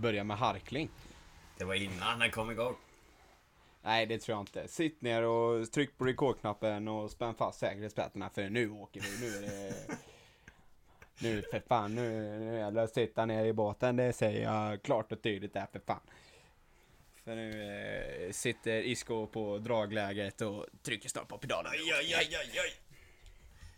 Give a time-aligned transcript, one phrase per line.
[0.00, 0.88] Börja med harkling.
[1.58, 2.76] Det var innan den kom igång.
[3.82, 4.68] Nej, det tror jag inte.
[4.68, 9.26] Sitt ner och tryck på rekordknappen och spänn fast säkerhetsbältena för nu åker vi.
[9.26, 9.74] Nu är det...
[11.18, 13.96] Nu för fan, nu, nu gäller det att sitta ner i båten.
[13.96, 16.00] Det säger jag klart och tydligt där för fan.
[17.24, 17.62] För nu
[18.26, 21.72] eh, sitter Isko på dragläget och trycker snart på pedalen.
[21.72, 22.72] Aj, aj, aj, aj, aj.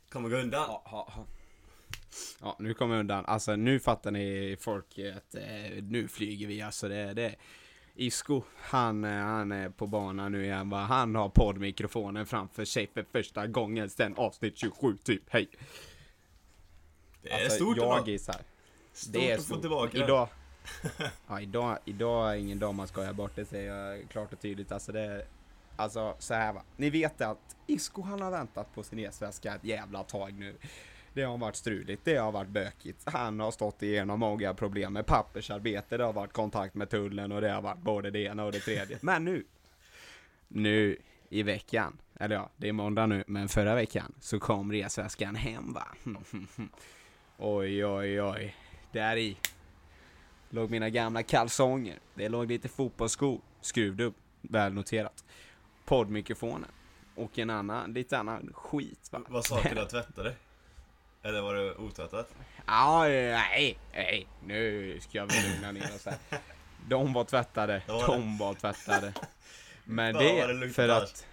[0.08, 0.66] Kommer gå undan.
[0.68, 1.37] Ja, ja, ja.
[2.40, 3.24] Ja, nu kommer jag undan.
[3.24, 6.62] Alltså nu fattar ni folk att eh, nu flyger vi.
[6.62, 7.34] Alltså det, det
[7.94, 10.78] Isko, han, eh, han är på banan nu igen va.
[10.78, 15.22] Han har poddmikrofonen framför sig för första gången sedan avsnitt 27 typ.
[15.28, 15.48] Hej!
[17.22, 18.10] Det är stort jag ändå.
[18.10, 18.36] gissar.
[18.92, 19.60] Stort Det är att få stort.
[19.60, 19.98] tillbaka.
[19.98, 20.28] Idag,
[21.28, 24.72] ja, idag, idag är ingen dag man skojar bort, det säger jag klart och tydligt.
[24.72, 25.24] Alltså det är,
[25.76, 26.62] alltså så här va.
[26.76, 30.56] Ni vet att Isko han har väntat på sin resväska ett jävla tag nu.
[31.18, 33.02] Det har varit struligt, det har varit bökigt.
[33.04, 37.40] Han har stått igenom många problem med pappersarbete, det har varit kontakt med tullen och
[37.40, 38.98] det har varit både det ena och det tredje.
[39.00, 39.44] Men nu,
[40.48, 40.96] nu
[41.28, 45.72] i veckan, eller ja, det är måndag nu, men förra veckan så kom resväskan hem
[45.72, 45.88] va.
[47.38, 48.56] Oj, oj, oj.
[48.92, 49.36] Där i
[50.50, 51.98] låg mina gamla kalsonger.
[52.14, 55.24] Det låg lite fotbollsskor, skruvdubb, väl noterat.
[55.84, 56.70] Poddmikrofonen.
[57.14, 59.20] Och en annan, lite annan skit va.
[59.28, 60.34] Vad sa du att tvätta det?
[61.22, 62.34] Eller var det otvättat?
[62.66, 66.18] Ja, nej, nej, nu ska vi lugna ner oss här.
[66.88, 69.12] De var tvättade, Ja, de var tvättade.
[69.84, 71.26] Men Fan, det det, för att...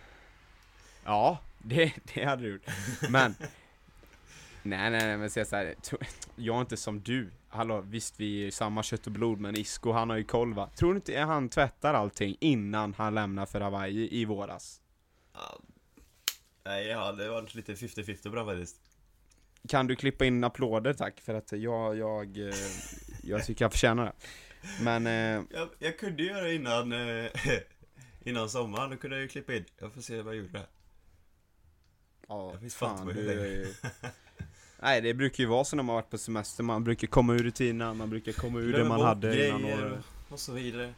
[1.05, 2.65] Ja, det, det hade du gjort.
[3.09, 3.35] Men...
[4.63, 5.75] Nej, nej, nej, men säg så här,
[6.35, 7.31] jag är inte som du.
[7.49, 10.69] Hallå, visst vi är samma kött och blod, men Isko han har ju koll va?
[10.75, 14.81] Tror du inte han tvättar allting innan han lämnar för Hawaii i våras?
[15.33, 15.59] Ja.
[16.63, 18.84] Nej, ja, det var lite 50-50 på den faktiskt.
[19.67, 21.21] Kan du klippa in applåder tack?
[21.21, 22.55] För att jag, jag, eh,
[23.23, 24.13] jag tycker jag förtjänar det.
[24.83, 27.31] Men, eh, Jag, jag kunde göra det innan, eh,
[28.23, 29.65] innan sommaren, då kunde jag ju klippa in.
[29.77, 30.61] Jag får se vad jag gjorde.
[32.27, 33.67] Ja, Jag fan du det.
[34.79, 37.39] Nej det brukar ju vara så när man varit på semester, man brukar komma ur
[37.39, 40.05] rutinerna, man brukar komma ur det Glömmer man bort hade innan året.
[40.29, 40.93] och så vidare.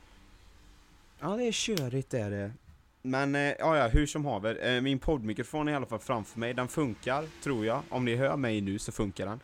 [1.20, 2.52] Ja det är körigt det är det.
[3.10, 6.40] Men eh, ja, ja, hur som haver, eh, min poddmikrofon är i alla fall framför
[6.40, 7.82] mig, den funkar tror jag.
[7.90, 9.40] Om ni hör mig nu så funkar den.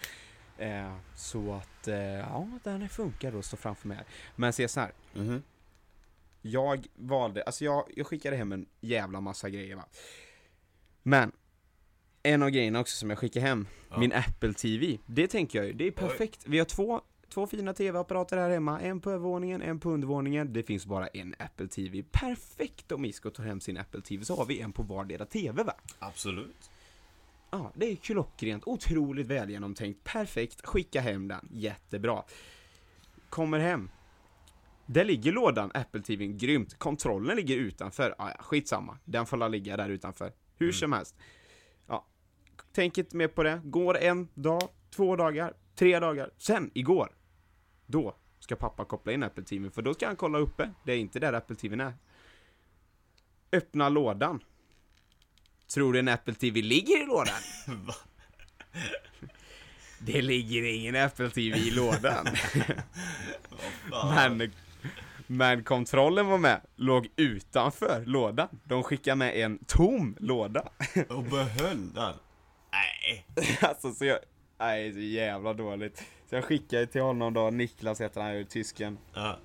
[0.57, 3.97] Eh, så att, eh, ja den funkar då, står framför mig.
[4.35, 4.91] Men se så här.
[5.13, 5.43] Mhm.
[6.41, 9.85] Jag valde, alltså jag, jag skickade hem en jävla massa grejer va.
[11.03, 11.31] Men,
[12.23, 13.99] en av grejerna också som jag skickade hem, Ja.
[13.99, 16.43] min Apple TV, det tänker jag ju, det är perfekt.
[16.45, 17.01] Vi har två,
[17.33, 20.53] två fina TV-apparater här hemma, en på övervåningen, en på undervåningen.
[20.53, 22.03] Det finns bara en Apple TV.
[22.11, 25.63] Perfekt om Isko tar hem sin Apple TV så har vi en på vardera TV
[25.63, 25.73] va?
[25.99, 26.69] Absolut.
[27.51, 32.23] Ja, det är klockrent, otroligt väl genomtänkt, perfekt, skicka hem den, jättebra.
[33.29, 33.89] Kommer hem.
[34.85, 36.79] Där ligger lådan, Apple TVn, grymt.
[36.79, 38.97] Kontrollen ligger utanför, ah, ja, skitsamma.
[39.05, 40.31] Den får la ligga där utanför.
[40.57, 40.73] Hur Mm.
[40.73, 41.15] som helst.
[41.87, 42.05] Ja.
[42.71, 43.61] Tänk inte mer på det.
[43.63, 44.61] Går en dag,
[44.95, 46.31] två dagar, tre dagar.
[46.37, 47.09] Sen, igår.
[47.93, 50.69] Då ska pappa koppla in Apple TVn, för då ska han kolla uppe.
[50.83, 51.93] Det är inte där Apple TVn är.
[53.51, 54.43] Öppna lådan.
[55.73, 57.35] Tror du en Apple TV ligger i lådan?
[57.85, 57.93] Va?
[59.99, 62.27] Det ligger ingen Apple TV i lådan.
[64.15, 64.51] Men,
[65.27, 68.47] men kontrollen var med, låg utanför lådan.
[68.63, 70.69] De skickade med en tom låda.
[71.09, 72.15] Och behöll den.
[72.71, 73.25] Nej.
[73.61, 74.19] alltså så jag,
[74.59, 76.03] nej så jävla dåligt.
[76.33, 78.97] Så jag skickade till honom då, Niklas heter han ju, tysken.
[79.13, 79.39] Ja.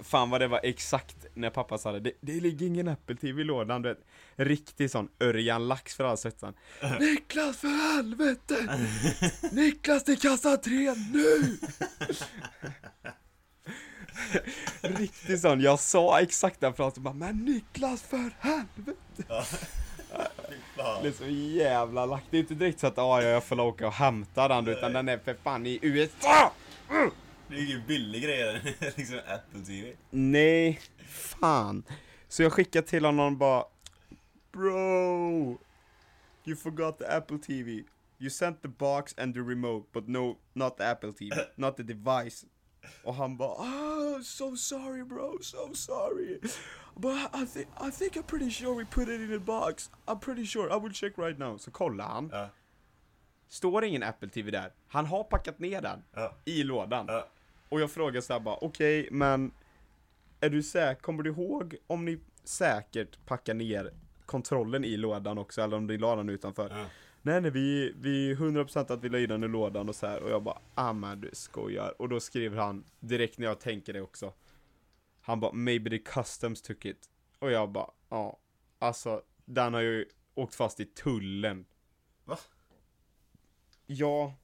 [0.00, 3.40] Fan vad det var exakt när pappa sa det, det, det ligger ingen Apple TV
[3.40, 4.06] i lådan, du vet.
[4.36, 6.54] Riktig sån Örjan Lax för all svetsan.
[7.00, 8.78] Niklas för helvete!
[9.52, 11.58] Niklas till kassa tre nu!
[14.80, 19.46] Riktig sån, jag sa exakt den frasen bara Men Niklas för helvete!
[21.02, 23.86] Det är så jävla lack, det är inte direkt så att ah, jag får åka
[23.86, 26.52] och hämta den utan den är för fan i USA!
[27.48, 29.92] Det är ju billig grej, liksom Apple TV.
[30.10, 31.84] Nej, fan.
[32.28, 33.64] Så jag skickade till honom bara
[34.52, 35.58] Bro!
[36.44, 37.84] You forgot the Apple TV.
[38.18, 41.82] You sent the box and the remote, but no, not the Apple TV, not the
[41.82, 42.46] device.
[43.04, 46.40] Och han bara oh, so sorry bro, so sorry.
[46.94, 49.90] But I, think, I think I'm pretty sure we put it in a box.
[50.06, 51.58] I'm pretty sure, I will check right now.
[51.58, 52.28] Så kollar han.
[52.32, 52.48] Ja.
[53.48, 54.72] Står ingen Apple TV där.
[54.88, 56.36] Han har packat ner den Ja.
[56.44, 57.04] i lådan.
[57.08, 57.28] Ja.
[57.68, 59.52] Och jag frågar så här bara, okej, men
[60.40, 63.92] är du säker, kommer du ihåg om ni säkert packar ner
[64.26, 66.86] kontrollen i lådan också, eller om ni la den utanför?
[67.22, 70.22] Nej nej vi, vi 100% att vi la in den i lådan och så här
[70.22, 72.00] och jag bara ah men du skojar.
[72.00, 74.32] Och då skriver han direkt när jag tänker det också.
[75.20, 77.10] Han bara maybe the customs took it.
[77.38, 78.38] Och jag bara ja
[78.78, 81.66] alltså den har ju åkt fast i tullen.
[82.24, 82.38] Va?
[83.86, 84.34] Ja.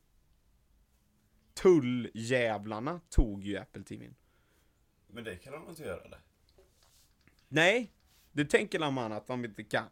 [1.55, 4.15] Tulljävlarna tog ju Apple TVn
[5.07, 6.21] Men det kan de inte göra eller?
[7.49, 7.93] Nej,
[8.33, 9.89] det tänker man att de inte kan.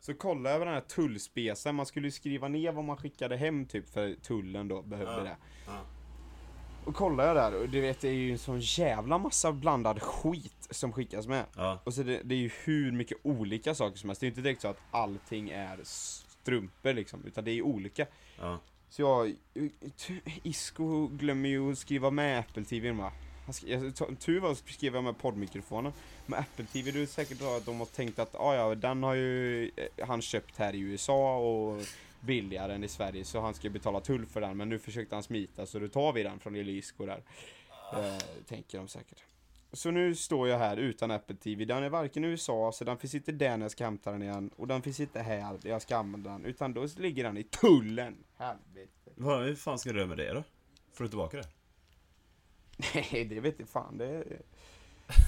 [0.00, 3.66] Så kolla över den här tullspecen, man skulle ju skriva ner vad man skickade hem
[3.66, 5.22] typ för tullen då behövde Ja.
[5.22, 5.36] det.
[5.66, 5.80] Ja.
[6.84, 10.02] Och kollar jag där och du vet det är ju en sån jävla massa blandad
[10.02, 11.44] skit som skickas med.
[11.56, 11.78] Ja.
[11.84, 14.20] Och så det, det är ju hur mycket olika saker som helst.
[14.20, 18.06] Det är inte direkt så att allting är strumpor liksom, utan det är olika.
[18.40, 18.58] Ja.
[18.88, 19.34] Så jag,
[20.42, 23.12] Isko glömmer ju att skriva med Apple TV va?
[23.48, 25.92] Han sk- jag- alltså, Tur var skrev jag med poddmikrofonen.
[26.26, 29.14] Med Apple TV, du är säkert att de har tänkt att ah, ja, den har
[29.14, 31.82] ju eh, han köpt här i USA och
[32.20, 35.22] billigare än i Sverige så han ska betala tull för den men nu försökte han
[35.22, 37.22] smita så då tar vi den från Elisco där.
[37.92, 38.18] Eh,
[38.48, 39.22] tänker de säkert.
[39.72, 41.64] Så nu står jag här utan Apple TV.
[41.64, 44.22] Den är varken i USA så den finns inte där när jag ska hämta den
[44.22, 47.36] igen och den finns inte här där jag ska använda den utan då ligger den
[47.36, 48.16] i tullen.
[48.38, 49.10] Helvete.
[49.14, 50.42] Vad, hur fan ska du göra med det då?
[50.92, 51.48] Får du tillbaka det?
[52.94, 53.98] Nej, det vet jag fan.
[53.98, 54.24] Det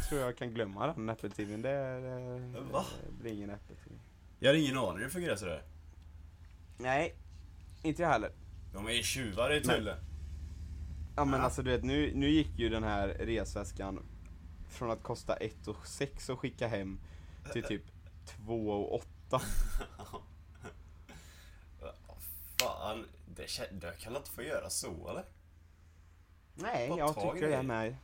[0.08, 1.62] tror jag kan glömma den TVn.
[1.62, 2.84] Det, det, Va?
[3.06, 3.98] det blir ingen TV.
[4.38, 5.62] Jag hade ingen aning hur det fungerar sådär.
[6.78, 7.14] Nej,
[7.82, 8.30] inte jag heller.
[8.72, 9.98] De är tjuvar i tullen.
[11.16, 11.44] Ja men Ja.
[11.44, 14.02] alltså du vet, nu, nu gick ju den här resväskan
[14.68, 17.00] från att kosta 1 och 6 att skicka hem
[17.52, 17.82] till typ
[18.46, 18.94] 2 och
[19.28, 19.40] 8.
[22.60, 23.06] Fan,
[23.36, 25.24] det, det kan inte få göra så eller?
[26.62, 27.96] Nej, Bara jag tycker det med.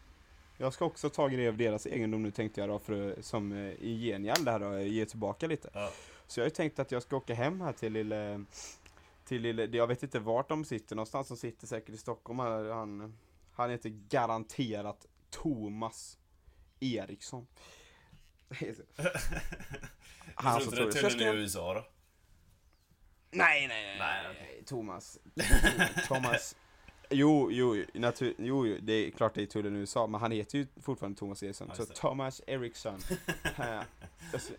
[0.58, 3.58] Jag ska också ta grejer av deras egendom nu tänkte jag då för som eh,
[3.58, 5.70] i gengäld här då, ge tillbaka lite.
[5.72, 5.90] Ja.
[6.26, 8.44] Så jag har ju tänkt att jag ska åka hem här till lille,
[9.24, 12.70] till lille, jag vet inte vart de sitter någonstans, de sitter säkert i Stockholm här,
[12.70, 13.18] han,
[13.52, 16.18] han heter garanterat Thomas
[16.80, 17.46] Eriksson.
[20.34, 21.24] Han som tror det.
[21.24, 21.86] är i USA då?
[23.30, 25.18] Nej, nej, nej, Nej, nej, Thomas.
[26.08, 26.56] Thomas.
[27.10, 30.30] Jo, jo, natur, jo, jo, det är klart det är tullen i USA, men han
[30.30, 31.70] heter ju fortfarande Thomas Eriksson.
[31.74, 31.84] Så.
[31.84, 32.98] Thomas Eriksson.
[33.58, 33.80] Eh,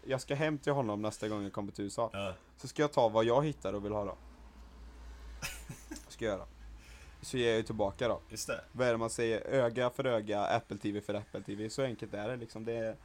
[0.06, 2.10] jag ska- hem till honom nästa gång jag kommer till USA.
[2.14, 2.34] Ja.
[2.58, 4.18] Så ska jag ta vad jag hittar och vill ha då.
[6.08, 6.48] Ska jag göra.
[7.22, 8.22] Så ger jag ju tillbaka då.
[8.30, 8.62] Just det.
[8.72, 9.42] Vad är det man säger?
[9.48, 11.70] Öga för öga, Apple TV för Apple TV.
[11.70, 12.66] Så enkelt är det liksom.
[12.66, 12.96] Det är,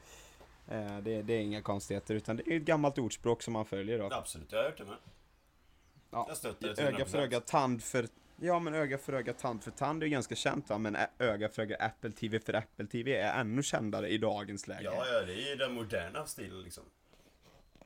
[0.69, 3.99] eh, det, det är inga konstigheter utan det är ett gammalt ordspråk som man följer
[3.99, 4.09] då.
[4.12, 4.97] Absolut, jag har hört det med.
[6.11, 6.25] Ja.
[6.29, 7.23] Jag stöttar det till Öga för 100%.
[7.23, 8.06] öga, tand för...
[8.44, 11.49] Ja men öga för öga, tand för tand är ju ganska känt va, men öga
[11.49, 14.85] för öga, Apple TV för Apple TV är ännu kändare i dagens läge.
[14.85, 16.85] Ja, ja, det är ju den moderna stilen liksom.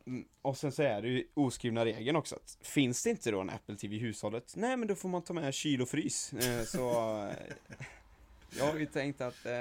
[0.06, 3.41] Mm, Och sen så är det ju oskrivna regeln också att finns det inte då
[3.41, 6.32] en Apple TV i hushållet, nej men då får man ta med kyl och frys.
[6.32, 6.81] Eh, Så
[8.58, 9.53] jag har ju tänkt att eh,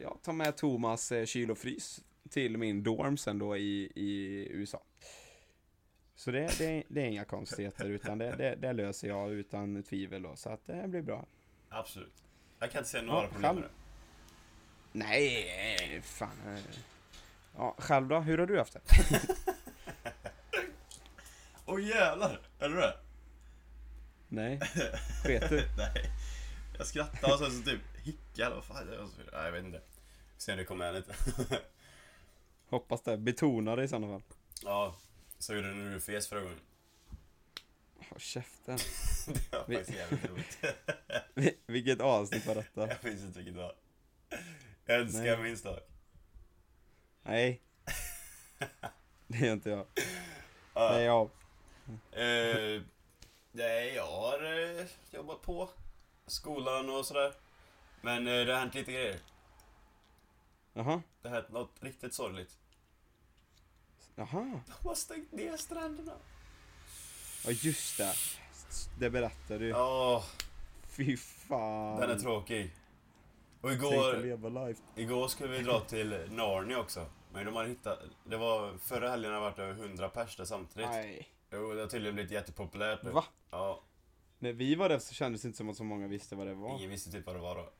[0.00, 2.00] jag tar med Thomas eh, kyl och frys
[2.30, 4.82] till min dorm sen då i, i USA.
[6.16, 10.22] Så det, det, det är inga konstigheter utan det, det, det löser jag utan tvivel
[10.22, 11.26] då, så att det blir bra.
[11.68, 12.12] Absolut.
[12.58, 13.72] Jag kan inte se några Ja, problem med själv-
[14.92, 14.98] det.
[14.98, 16.58] Nej, fan.
[17.56, 18.20] Ja, själv då?
[18.20, 18.80] Hur har du haft det?
[21.66, 22.40] Åh jävlar!
[22.58, 22.96] Är du det?
[24.28, 24.60] Nej,
[25.26, 25.68] vet du?
[25.76, 26.10] Nej.
[26.78, 28.88] Jag skrattar och sen så typ hickar och fan.
[28.92, 29.80] Jag, nej, jag vet inte.
[30.36, 31.14] Se om det kommer med lite.
[32.70, 33.16] Hoppas det.
[33.18, 34.22] Betona det i sådana fall.
[34.64, 34.96] ja,
[35.44, 36.60] så gjorde du när du fes förra gången.
[38.10, 38.78] Håll käften.
[39.26, 40.58] Det var Vi- faktiskt jävligt roligt.
[41.66, 42.88] Vilket avsnitt var detta?
[42.88, 43.74] Jag minns inte vilket det var.
[44.84, 45.28] Jag önskar Nej.
[45.28, 45.80] jag minns det.
[47.22, 47.62] Nej.
[49.26, 49.86] Det är inte jag.
[50.74, 50.92] Ja.
[50.92, 51.30] Det är jag.
[52.12, 52.82] Eh,
[53.52, 55.70] nej, jag har eh, jobbat på
[56.26, 57.32] skolan och sådär.
[58.00, 59.18] Men eh, det har hänt lite grejer.
[60.72, 61.02] Jaha.
[61.22, 62.58] Det har hänt något riktigt sorgligt.
[64.16, 64.60] Jaha.
[64.66, 66.12] De har stängt ner stränderna.
[67.44, 68.14] Ja just det.
[68.98, 69.68] Det berättade du.
[69.68, 70.24] Ja,
[70.88, 72.00] Fy fan.
[72.00, 72.70] den är tråkig.
[73.60, 74.24] Och igår,
[74.96, 77.06] igår skulle vi dra till Narnia också.
[77.32, 80.44] Men de har hittat, det var, förra helgen har det varit över 100 pers där
[80.44, 80.90] samtidigt.
[80.90, 81.28] Nej.
[81.52, 83.10] Jo, det har tydligen blivit jättepopulärt nu.
[83.10, 83.24] Va?
[83.50, 83.80] Ja,
[84.38, 86.54] När vi var där så kändes det inte som att så många visste vad det
[86.54, 86.76] var.
[86.78, 87.70] ingen visste typ vad det var då.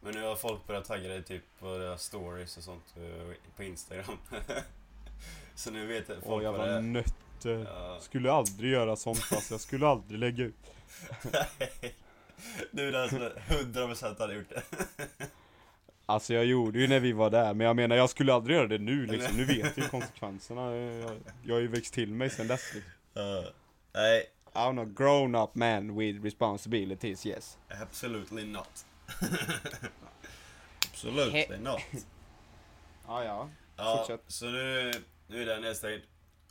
[0.00, 3.62] Men nu har folk börjat tagga det typ på deras stories och sånt eh, på
[3.62, 4.18] Instagram.
[5.54, 6.80] Så nu vet folk Åh vad det jävla är.
[6.80, 7.66] nötter.
[7.74, 7.98] Ja.
[8.00, 10.54] Skulle aldrig göra sånt fast jag skulle aldrig lägga ut.
[12.70, 14.62] Du är den som 100% hade gjort det.
[16.06, 18.66] Alltså jag gjorde ju när vi var där, men jag menar jag skulle aldrig göra
[18.66, 19.36] det nu liksom.
[19.36, 20.76] Nu vet jag ju konsekvenserna.
[20.76, 21.10] Jag,
[21.42, 22.92] jag har ju växt till mig sen dess liksom.
[23.94, 27.58] Nej, I'm not grown up man with responsibilities, yes.
[27.82, 28.86] absolutely not.
[30.90, 31.80] absolutely not.
[33.06, 33.48] Ja, ja.
[33.78, 34.24] Ja, Fortsätt.
[34.26, 34.92] så nu,
[35.26, 36.02] nu är den nedstängd.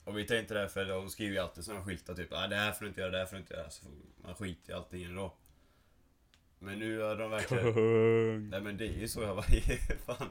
[0.03, 2.71] Och vi tänkte det för de skriver ju alltid sådana skyltar typ ah, det här
[2.71, 3.69] får du inte göra, det här får du inte göra.
[3.69, 3.85] Så
[4.23, 5.33] man skiter i allting ändå.
[6.59, 7.73] Men nu har de verkligen...
[7.73, 8.49] Kung.
[8.49, 9.43] Nej men det är ju så jag var
[10.05, 10.29] fan.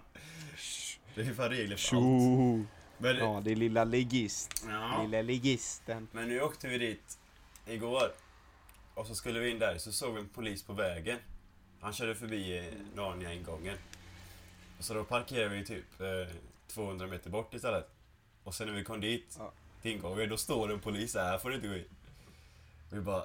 [1.14, 2.66] Det är ju fan regler för allt.
[2.98, 4.64] Men, Ja, det är lilla ligist.
[4.68, 5.02] ja.
[5.02, 6.08] Lilla ligisten.
[6.12, 7.18] Men nu åkte vi dit
[7.66, 8.12] igår.
[8.94, 11.18] Och så skulle vi in där, så såg vi en polis på vägen.
[11.80, 13.76] Han körde förbi eh, Narnia-ingången.
[14.80, 16.34] Så då parkerade vi typ eh,
[16.68, 17.88] 200 meter bort istället.
[18.44, 19.52] Och sen när vi kom dit, Ja.
[19.82, 21.84] till ingången, då står det en polis där, här får du inte gå in.
[22.90, 23.22] Vi bara...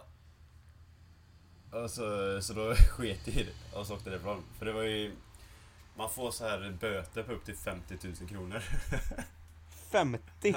[1.71, 4.43] Och så, så då sket i det och så åkte därifrån.
[4.59, 5.11] För det var ju...
[5.97, 8.63] Man får så här böter på upp till 50 000 kronor.
[9.91, 10.55] 50.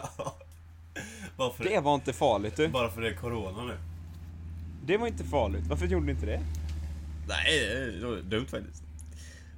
[1.37, 2.69] Bara för Det var inte farligt du.
[2.69, 3.79] Bara för det är corona nu.
[4.85, 5.67] Det var inte farligt.
[5.67, 6.43] Varför gjorde ni inte det?
[7.29, 8.83] Nej, det är dumt faktiskt.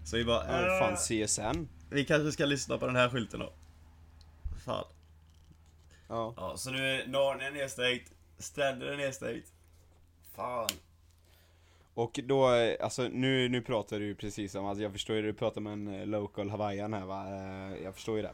[0.05, 0.47] Så vi bara...
[0.67, 1.69] Ja, "Äh, fan CSN.
[1.91, 3.53] Vi kanske ska lyssna på den här skylten då.
[4.65, 4.85] Fan.
[6.09, 6.35] Ja.
[6.37, 8.13] Ja, så nu är Narnia nedstängt.
[8.39, 9.53] Stränder är nedstängt.
[10.35, 10.69] Fan.
[11.95, 12.47] Och då,
[12.81, 15.73] alltså nu, nu pratar du ju precis om, alltså jag förstår ju, du pratar med
[15.73, 18.33] en eh, local hawaiian här va, Eh, jag förstår ju det.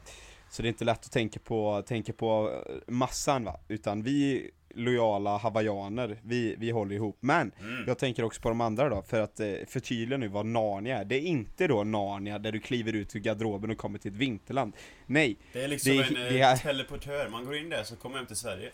[0.50, 4.50] Så det är inte lätt att tänka på, tänka på eh, massan va, utan vi
[4.74, 7.16] lojala hawaiianer, vi, vi håller ihop.
[7.20, 7.84] Men Mm.
[7.86, 11.04] jag tänker också på de andra då, för att eh, förtydliga nu vad Narnia är.
[11.04, 14.18] Det är inte då Narnia där du kliver ut ur garderoben och kommer till ett
[14.18, 14.72] vinterland.
[15.06, 17.28] Nej, Det är liksom Det- en det eh, är- teleportör.
[17.28, 18.70] Man går in där så kommer hem till Sverige.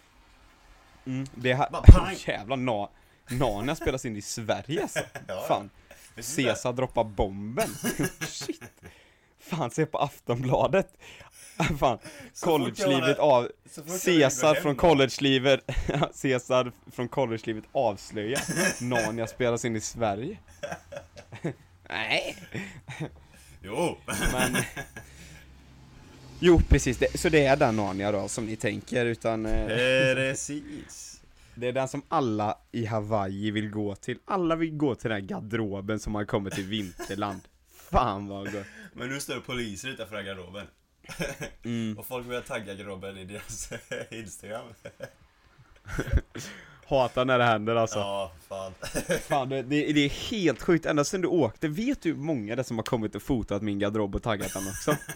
[1.07, 2.15] mm, det är Bara pang!
[2.27, 2.89] jävla na
[3.31, 4.99] Narnia spelas in i Sverige alltså.
[5.29, 5.71] Ja, Fan.
[6.15, 6.37] Det?
[6.37, 7.69] Caesar droppar bomben.
[8.21, 8.63] Shit.
[9.41, 10.99] Fan, se på Aftonbladet.
[11.79, 11.99] Fan,
[12.41, 13.43] collegelivet av...
[13.43, 14.31] Hem
[14.63, 15.61] från collegelivet...
[16.23, 17.65] Caesar från collegelivet.
[18.81, 20.39] Narnia spelas in i Sverige.
[21.89, 22.37] Nej.
[23.63, 23.97] Jo!
[24.33, 24.57] Men...
[26.41, 26.99] Jo, precis.
[26.99, 29.47] Det, så det är den Narnia då som ni tänker, utan...
[29.47, 29.67] Eh,
[30.15, 31.21] Precis.
[31.55, 34.19] det är den som alla i Hawaii vill gå till.
[34.25, 37.41] Alla vill gå till den här garderoben som har kommit till vinterland.
[37.91, 38.67] Fan vad gott.
[38.93, 40.67] Men nu står poliser utanför garderoben.
[41.65, 41.99] Mm.
[41.99, 43.73] Och folk börjar tagga garderoben i deras
[44.11, 44.67] Instagram.
[46.89, 47.99] Hatar när det händer alltså.
[47.99, 48.73] Ja, fan.
[49.29, 52.65] Fan, det, det är helt sjukt, ända sedan du åkte, vet du hur många det
[52.65, 54.97] som har kommit och fotat min garderob och taggat den också?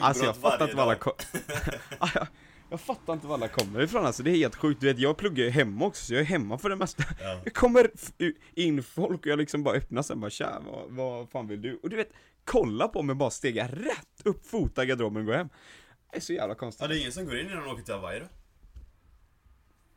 [0.00, 1.12] Alltså jag fattar inte var alla kom...
[2.00, 2.26] Ja,
[2.70, 4.80] jag, fattar inte var alla kommer ifrån alltså, det är helt sjukt.
[4.80, 7.04] Du vet, jag pluggar ju hemma också, så jag är hemma för det mesta.
[7.20, 7.40] Ja.
[7.44, 7.90] Det kommer
[8.54, 11.80] in folk och jag liksom bara öppnar sen bara tja, vad, vad fan vill du?
[11.82, 12.10] Och du vet,
[12.44, 15.48] kolla på mig bara stega rätt upp, fota garderoben och gå hem.
[16.10, 16.82] Det är så jävla konstigt.
[16.82, 18.26] Ja, det är ingen som går in innan de åker till Hawaii då?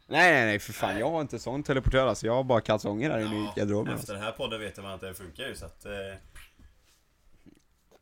[0.07, 0.99] Nej nej nej för fan, Nej.
[0.99, 3.93] jag har inte sån teleportör alltså, jag har bara kalsonger här inne i garderoben.
[3.93, 4.13] efter Alltså.
[4.13, 5.85] den här podden vet man att det funkar ju så att...
[5.85, 5.91] Eh,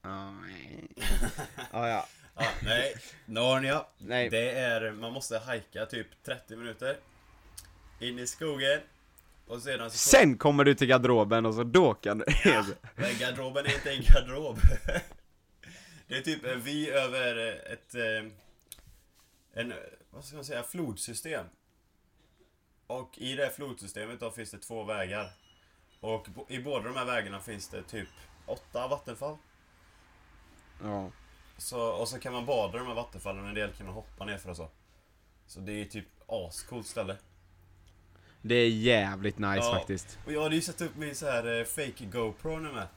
[0.06, 0.88] Ja, nej.
[1.72, 2.08] ja, ja.
[2.36, 2.96] ja, nej,
[3.26, 3.86] Narnia.
[3.98, 4.30] Nej.
[4.30, 6.98] Det är, man måste hajka typ 30 minuter.
[8.00, 8.80] In i skogen.
[9.62, 9.98] Sedan så...
[9.98, 12.26] Sen kommer du till garderoben och så då kan du...
[12.96, 14.58] Men garderoben är inte en garderob.
[16.08, 17.36] Det är typ en vy över
[17.74, 17.96] ett...
[17.96, 18.32] eh,
[19.54, 19.74] En,
[20.10, 21.46] vad ska man säga, flodsystem.
[22.88, 25.30] Och i det flodsystemet då finns det två vägar.
[26.00, 28.10] Och i båda de här vägarna finns det typ
[28.46, 29.38] åtta vattenfall.
[30.84, 31.12] ja.
[31.58, 34.26] Så, och så kan man bada i de här vattenfallen en del kan man hoppa
[34.26, 34.70] ner för och så.
[35.48, 37.18] Så det är typ ascoolt ställe.
[38.46, 39.74] Det är jävligt nice Ja.
[39.78, 40.18] faktiskt.
[40.26, 42.88] Och jag hade ju satt upp min så här eh, fake GoPro nu med.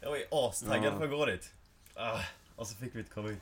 [0.00, 0.98] Jag var ju astaggad Ja.
[0.98, 1.52] för att gå dit.
[1.94, 2.20] Ah,
[2.56, 3.40] och så fick vi inte komma in.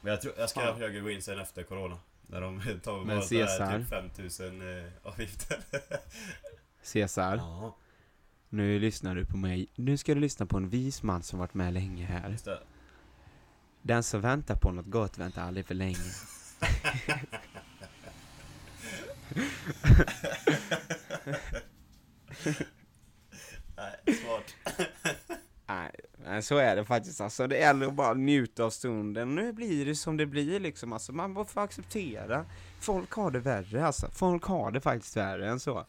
[0.00, 1.98] Men jag, tror, jag ska försöka gå in sen efter corona.
[2.26, 3.78] När de tar Men Cesar?
[3.78, 5.58] typ 5000 eh, avgifter.
[6.82, 7.76] Cesar, ja,
[8.48, 9.66] nu lyssnar du på mig.
[9.74, 12.30] Nu ska du lyssna på en vis man som varit med länge här.
[12.30, 12.58] just det.
[13.82, 15.96] Den som väntar på något gott väntar aldrig för länge.
[23.76, 24.54] Nej, smart.
[25.66, 25.90] Nej,
[26.24, 27.46] men så är det faktiskt alltså.
[27.46, 29.34] Det gäller att bara njuta av stunden.
[29.34, 30.92] Nu blir det som det blir liksom.
[30.92, 32.44] Alltså, man får få acceptera.
[32.80, 34.08] Folk har det värre alltså.
[34.12, 35.86] Folk har det faktiskt värre än så.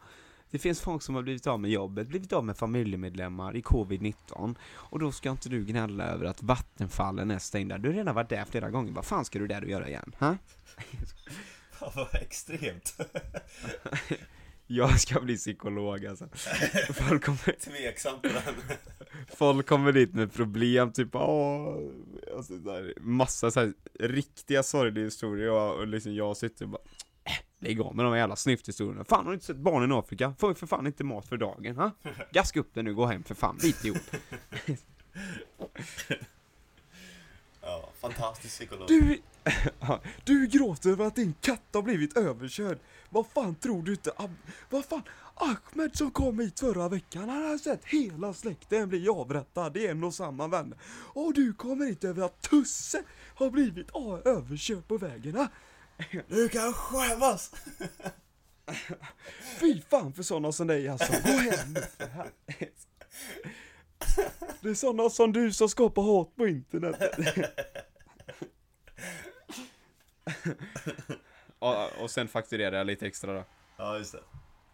[0.51, 4.55] Det finns folk som har blivit av med jobbet, blivit av med familjemedlemmar i covid-19
[4.73, 7.77] Och då ska inte du gnälla över att vattenfallen är stängda.
[7.77, 10.15] Du har redan varit där flera gånger, vad fan ska du där och göra igen?
[10.19, 10.35] Ha?
[11.79, 12.97] Fan vad extremt.
[14.69, 16.27] Jag ska bli psykolog alltså.
[16.93, 18.55] Folk kommer, Tveksam på den.
[19.27, 21.77] folk kommer dit med problem, typ åh,
[22.37, 26.81] Alltså, där, massa så här, riktiga sorgliga historier och, och liksom jag sitter och bara
[27.23, 29.03] äh, Lägg av med de jävla snyfthistorierna.
[29.03, 30.33] Fan har du inte sett barnen i Afrika?
[30.39, 31.91] Får vi för fan inte mat för dagen, ha?
[32.31, 33.97] Gaska upp det nu, gå hem för fan, bit ihop.
[37.61, 38.87] Ja, fantastisk psykolog.
[38.87, 39.19] Du,
[40.23, 42.79] du gråter över att din katt har blivit överkörd.
[43.09, 44.11] Vad fan tror du inte?
[44.69, 45.03] Vad fan?
[45.35, 49.73] Ahmed som kom hit förra veckan, han har sett hela släkten bli avrättad.
[49.73, 50.75] Det är en och samma vän.
[50.89, 53.03] Och du kommer inte över att Tusse
[53.35, 53.89] har blivit
[54.25, 55.35] överkörd på vägen.
[55.35, 55.47] Ha?
[56.27, 57.51] Du kan skämmas!
[59.59, 61.11] Fy fan för sådana som dig alltså.
[61.11, 61.75] Gå hem.
[64.61, 66.95] Det är sådana som du som skapar hat på internet.
[71.59, 73.43] och, och sen fakturerar jag lite extra då.
[73.77, 74.19] Ja, just det.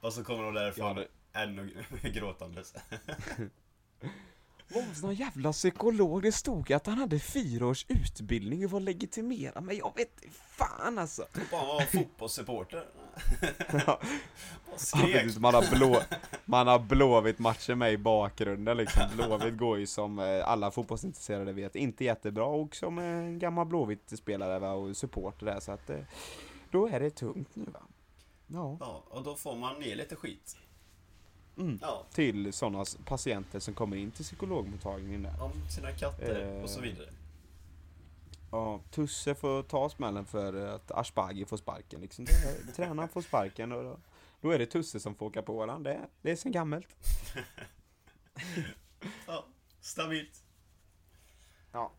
[0.02, 1.06] Och så kommer de därifrån Ja,
[1.42, 2.74] ännu gråtandes.
[4.68, 6.22] Vad var någon jävla psykolog?
[6.22, 11.00] Det stod att han hade fyra års utbildning och var legitimerad, men jag vet fan
[11.00, 11.26] alltså.
[11.52, 12.86] Bara var fotbollssupporter.
[13.88, 14.00] Ja,
[14.76, 15.38] skrek.
[15.38, 16.02] man har blå,
[16.46, 19.02] man har Blåvitt matcher med i bakgrunden liksom.
[19.16, 24.60] Blåvitt går ju som eh, alla fotbollsintresserade vet, inte jättebra och som en gammal Blåvitt-spelare
[24.60, 26.00] va, och supporter där så att eh,
[26.72, 27.82] då är det tungt nu va.
[28.48, 30.58] Ja, Ja, och då får man ner lite skit.
[31.58, 31.80] Mm.
[31.82, 35.44] Ja, till sådana patienter som kommer in till psykologmottagningen där.
[35.44, 36.64] om sina katter Eh.
[36.64, 37.10] och så vidare.
[38.52, 42.26] Ja, Tusse får ta smällen för att Ashbagi får sparken liksom.
[42.76, 43.98] Tränaren får sparken och då,
[44.42, 45.92] då är det Tusse som får åka på varandra.
[45.92, 46.88] Det, det är sen gammalt.
[49.28, 49.46] Ja,
[49.82, 50.44] stabilt.
[51.72, 51.92] Ja.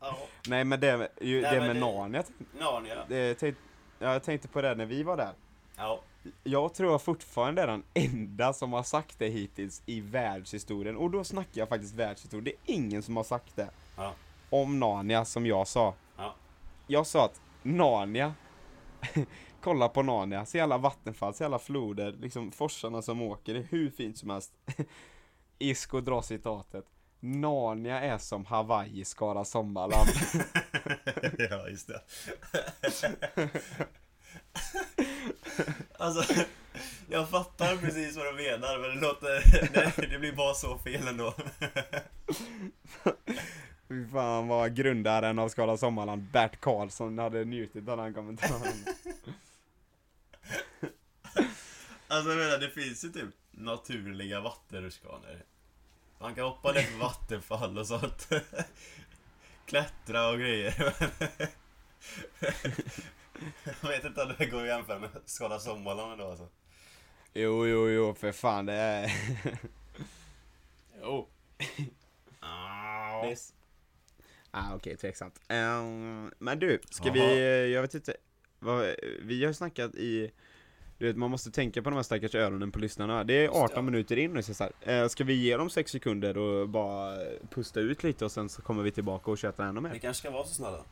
[0.00, 0.18] Ja,
[0.48, 2.24] Nej men det, ju, Nej, det men med det- Narnia,
[2.60, 3.04] Narnia.
[3.08, 3.56] det, tänk,
[3.98, 5.32] jag tänkte på det när vi var där.
[5.80, 6.00] Ja,
[6.44, 10.96] Jag tror jag fortfarande är den enda som har sagt det hittills i världshistorien.
[10.96, 12.44] Och då snackar jag faktiskt världshistorien.
[12.44, 13.70] Det är ingen som har sagt det.
[13.96, 14.12] Ja.
[14.50, 15.94] Om Narnia som jag sa.
[16.16, 16.34] Ja.
[16.86, 18.34] Jag sa att Narnia,
[19.60, 23.66] kolla på Narnia, se alla vattenfall, se alla floder, liksom forsarna som åker, det är
[23.70, 24.52] hur fint som helst.
[25.58, 26.84] Isko drar citatet.
[27.20, 30.08] Narnia är som Hawaii skara sommarland.
[31.38, 32.00] ja just det.
[35.98, 36.44] Alltså,
[37.08, 39.62] jag fattar precis vad du menar men det låter,
[40.00, 41.34] det, det blir bara så fel ändå.
[43.88, 48.84] Fy fan vad grundaren av Skala Sommarland, Bert Karlsson, hade njutit av den kommentaren.
[52.08, 55.42] Alltså jag menar, det finns ju typ naturliga vattenrutschkanor.
[56.18, 58.28] Man kan hoppa ner för vattenfall och sånt.
[59.66, 60.94] Klättra och grejer.
[63.82, 66.48] Jag vet inte om det går att jämföra med Skala Sommarland ändå alltså.
[67.34, 69.12] Jo, jo, jo, för fan det är...
[71.02, 71.28] jo.
[72.40, 73.24] Ah.
[74.50, 75.40] Ah, okej, tveksamt.
[75.48, 77.14] Ehm, men du, ska Jaha.
[77.14, 78.16] vi, eh, jag vet inte,
[78.58, 80.30] vad, vi har snackat i,
[80.98, 83.24] du vet man måste tänka på de här stackars öronen på lyssnarna.
[83.24, 83.60] Det är Just det.
[83.60, 85.02] 18 minuter in nu så här.
[85.02, 87.16] Eh, Ska vi ge dem 6 sekunder och bara
[87.50, 89.90] pusta ut lite och sen så kommer vi tillbaka och köta ännu mer?
[89.92, 90.84] Vi kanske ska vara så snälla.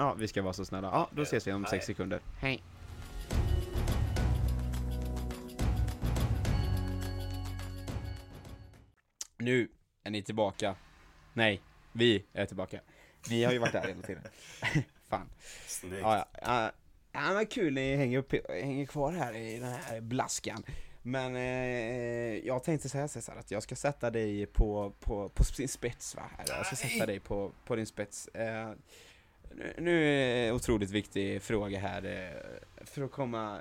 [0.00, 0.88] Ja, vi ska vara så snälla.
[0.88, 1.70] Ja, då ses vi om Hej.
[1.70, 2.20] 6 sekunder.
[2.40, 2.62] Hej!
[9.38, 9.68] Nu
[10.04, 10.76] är ni tillbaka.
[11.32, 12.80] Nej, vi är tillbaka.
[13.28, 14.22] Vi har ju varit där hela tiden.
[15.08, 15.28] Fan.
[15.66, 16.02] Snyggt.
[16.02, 16.38] Ja, ja.
[16.42, 16.70] ja.
[17.12, 20.64] Ja, men kul ni hänger, upp, hänger kvar här i den här blaskan.
[21.02, 25.44] Men eh, jag tänkte säga så här att jag ska sätta dig på, på, på
[25.44, 26.30] sin spets va?
[26.38, 26.46] Här.
[26.48, 28.28] Jag ska sätta dig på, på din spets.
[28.28, 28.72] Eh,
[29.76, 33.60] nu, är en otroligt viktig fråga här eh, för att komma,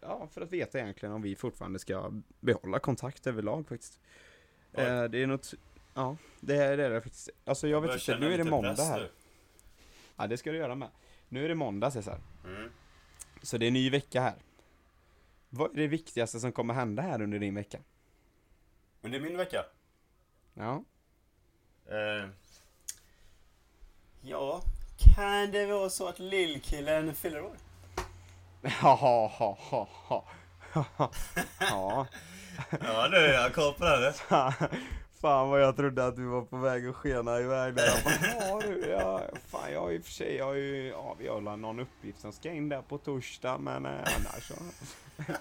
[0.00, 4.00] ja för att veta egentligen om vi fortfarande ska behålla kontakt överlag faktiskt.
[4.72, 4.84] Oj.
[4.84, 5.54] Eh, det är något,
[5.94, 7.30] ja det är det faktiskt.
[7.44, 9.10] Alltså jag vet börjar inte, nu är det måndag här.
[10.16, 10.88] Ja det ska du göra med.
[11.28, 12.18] Nu är det måndag Cesar.
[12.44, 12.70] Mm.
[13.42, 14.34] Så det är en ny vecka här.
[15.48, 17.78] Vad är det viktigaste som kommer hända här under din vecka?
[19.02, 19.64] Är min vecka.
[20.54, 20.84] Ja.
[21.86, 22.28] Eh,
[24.22, 24.62] ja,
[25.14, 27.56] kan det vara så att lillkillen fyller år?
[28.82, 29.26] Ha ha
[29.70, 30.24] ha ha.
[31.60, 32.06] Ja.
[32.80, 34.12] Ja du, jag har koll på det.
[35.20, 37.84] Fan vad jag trodde att du var på väg att skena iväg där.
[37.86, 38.14] Jag bara,
[38.48, 41.28] Ja du, ja, fan jag har i och för sig, jag har ju, ja vi
[41.28, 44.54] har någon uppgift som ska in där på torsdag men eh, annars så.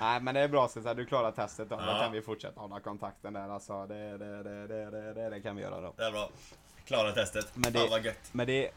[0.00, 1.76] Nej men det är bra Cesar, du klarar testet då.
[1.76, 1.98] Då Ja.
[2.02, 3.86] kan vi fortsätta hålla kontakten där alltså.
[3.86, 5.94] Det, det, det, det, det, det, det kan vi göra då.
[5.96, 6.30] Det är bra.
[6.88, 7.50] Klara testet.
[7.56, 8.28] Men det- Fan vad gött.
[8.32, 8.70] Men det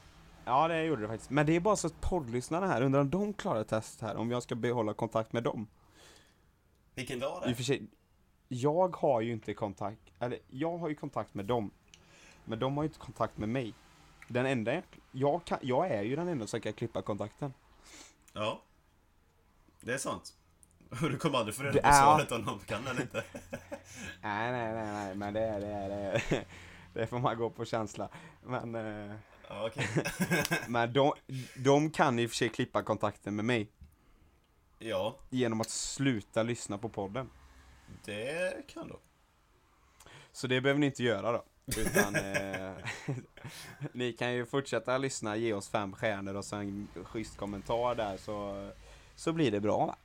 [0.46, 1.30] Ja det gjorde det faktiskt.
[1.30, 4.32] Men det är bara så att poddlyssnarna här undrar om de klarar test här, om
[4.32, 5.68] jag ska behålla kontakt med dem.
[6.96, 7.88] Vilken dag I det och för sig,
[8.48, 11.72] jag har ju inte kontakt, eller jag har ju kontakt med dem.
[12.46, 13.74] Men de har ju inte kontakt med mig.
[14.28, 17.54] Den enda jag, jag, kan, jag är ju den enda som kan klippa kontakten.
[18.34, 18.62] Ja.
[19.82, 20.34] Det är sant.
[21.02, 23.24] Du kommer aldrig få reda på är- svaret om någon kan eller inte.
[24.22, 26.46] Nej, nej, nej, nej, men det är det, är, det,
[27.00, 28.10] det får man gå på känsla.
[28.44, 29.16] Men, eh,
[29.50, 29.88] okej.
[30.68, 31.14] men de,
[31.56, 33.72] de kan i och för sig klippa kontakten med mig
[34.80, 37.30] Ja, genom att sluta lyssna på podden.
[38.06, 38.96] det kan du.
[40.32, 41.44] Så det behöver ni inte göra då.
[41.78, 42.72] Utan eh,
[43.94, 48.18] ni kan ju fortsätta lyssna, ge oss fem stjärnor och så en schysst kommentar där
[48.18, 48.70] så,
[49.16, 49.96] så blir det bra va?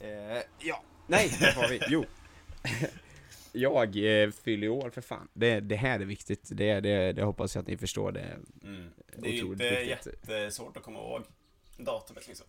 [0.00, 1.80] eh, ja, nej, vad var vi?
[1.88, 2.04] Jo.
[3.52, 5.28] Jag eh, fyller år för fan.
[5.32, 6.48] Det, det här är viktigt.
[6.52, 8.12] Det, det, det hoppas jag att ni förstår.
[8.12, 8.20] Det.
[8.64, 8.90] Mm.
[9.16, 9.88] Det är inte viktigt.
[10.28, 11.22] jättesvårt att komma ihåg
[11.76, 12.46] datumet liksom.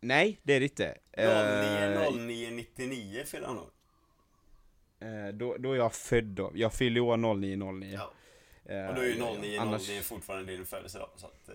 [0.00, 0.98] Nej, det är det inte.
[1.12, 3.70] Eh, 09.09.99 fyller han år.
[5.00, 6.52] eh, då, då är jag född då.
[6.54, 7.92] Jag fyller år 0909.
[7.98, 8.12] Ja.
[8.74, 11.10] Eh, Och då är ju annars- 09.09 fortfarande din födelsedag.
[11.16, 11.54] Så att, eh,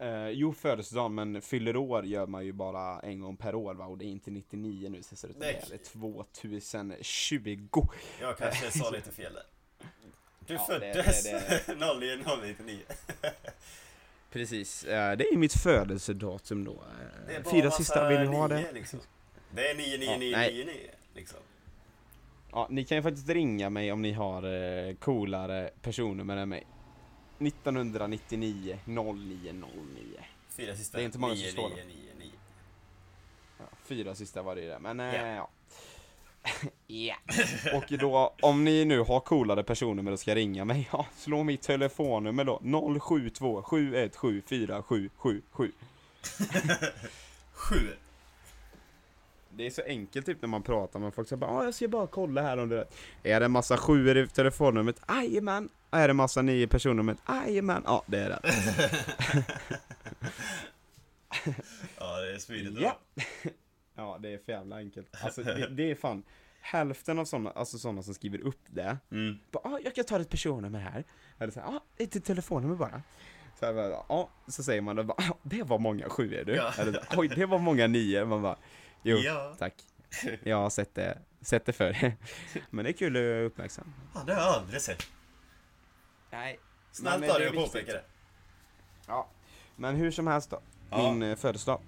[0.00, 3.86] Eh, jo, födelsedagen, men fyller år gör man ju bara en gång per år va?
[3.86, 5.62] Och det är inte 99 nu, så det Nej.
[5.68, 7.58] det är 2020.
[8.20, 9.42] jag kanske sa lite fel där.
[10.46, 12.78] Du Ja, det- föddes det- 09.09.99.
[14.32, 16.82] Precis, eh, det är mitt födelsedatum då.
[17.26, 18.72] Det Eh, Fyra sista, vill ni ha det?
[18.72, 19.00] Liksom.
[19.54, 21.38] Det är Ja, 99999 liksom.
[22.52, 24.42] Ja, ni kan ju faktiskt ringa mig om ni har
[24.88, 26.66] eh, coolare personnummer än mig.
[27.40, 30.20] 1999 0909.
[30.56, 31.68] Fyra sista Det är inte många som slår då.
[31.68, 32.32] 9999.
[33.58, 35.12] Ja, fyra sista var det det, men Ja.
[35.14, 35.50] eh, ja.
[36.86, 37.16] Ja.
[37.74, 41.62] Och då, om ni nu har coolare personnummer och ska ringa mig, ja, slå mitt
[41.62, 42.60] telefonnummer då,
[43.00, 45.42] 072 717 4777.
[47.52, 47.96] Sju.
[49.60, 51.88] Det är så enkelt typ när man pratar med folk, så bara, ah, jag ska
[51.88, 52.86] bara kolla här om det
[53.22, 55.02] är det en massa sjuor i telefonnumret?
[55.08, 55.68] Jajamän!
[55.90, 57.18] Är det massa nio personnumret?
[57.28, 57.82] Jajamän!
[57.86, 58.40] Ja, det är det.
[61.98, 62.98] Ja, det är smidigt Ja.
[63.94, 65.24] Ja, det är för jävla enkelt.
[65.24, 66.22] Alltså, det, det är fan
[66.60, 69.38] hälften av sådana, alltså sådana som skriver upp det, Mm.
[69.50, 71.04] Bara, ah, jag kan ta ett personnummer här.
[71.38, 73.02] Eller så här, ah, ett telefonnummer bara.
[73.58, 76.54] Så, här, bara, ah, så säger man, då bara, ah, det var många sjuor du.
[76.54, 76.72] Ja.
[76.78, 78.24] Eller, Oj, det var många nio.
[78.24, 78.56] Man bara,
[79.02, 79.54] jo, Ja.
[79.58, 79.74] tack.
[80.42, 82.12] Jag har sett det, sett det för
[82.70, 83.92] Men det är kul att uppmärksamma.
[84.14, 85.02] ja, det har jag aldrig sett.
[86.30, 86.60] Nej.
[86.92, 88.04] Snällt Men, av dig att är påpeka det.
[89.06, 89.28] Ja.
[89.76, 90.60] Men hur som helst då.
[90.90, 91.12] Ja.
[91.12, 91.80] Min eh, födelsedag.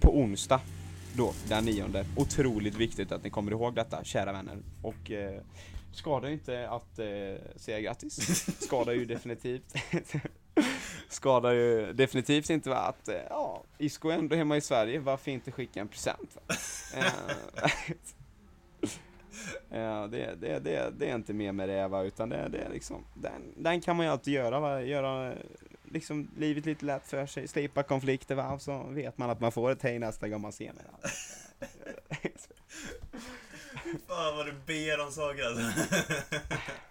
[0.00, 0.60] På onsdag.
[1.16, 2.06] Då, den nionde.
[2.16, 4.58] Otroligt viktigt att ni kommer ihåg detta, kära vänner.
[4.82, 5.42] Och eh,
[5.92, 7.06] skadar ju inte att eh,
[7.56, 8.46] säga grattis.
[8.66, 9.74] Skadar ju definitivt.
[11.12, 15.30] skadar ju definitivt inte va, att, eh, ja, Isco är ändå hemma i Sverige, varför
[15.30, 16.38] inte skicka en present?
[16.96, 17.04] Eh,
[19.70, 22.70] Ja, det, det, det, det är inte mer med det va, utan det, det är
[22.70, 25.34] liksom, den, den kan man ju alltid göra va, göra
[25.84, 29.52] liksom livet lite lätt för sig, slippa konflikter va, och så vet man att man
[29.52, 30.84] får ett hej nästa gång man ser mig.
[34.08, 35.94] Fan vad du ber om saker alltså.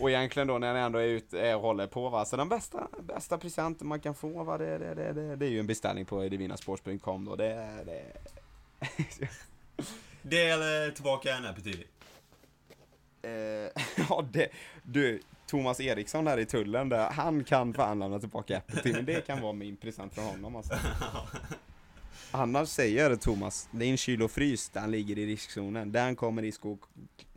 [0.00, 2.88] Och egentligen då när jag ändå är ute och håller på va, så den bästa,
[3.00, 6.04] bästa presenten man kan få va, det, det, det, det, det är ju en beställning
[6.04, 8.02] på divinasports.com då, det, det
[10.22, 11.84] Det eller tillbaka en Apple TV.
[13.22, 14.48] Eh, ja, det,
[14.82, 19.26] du, Thomas Eriksson där i tullen, där, han kan fan lämna tillbaka Apple TV, det
[19.26, 20.74] kan vara min present från honom alltså.
[22.30, 26.78] Annars säger Thomas, en kyl och frys, den ligger i riskzonen, den kommer i skog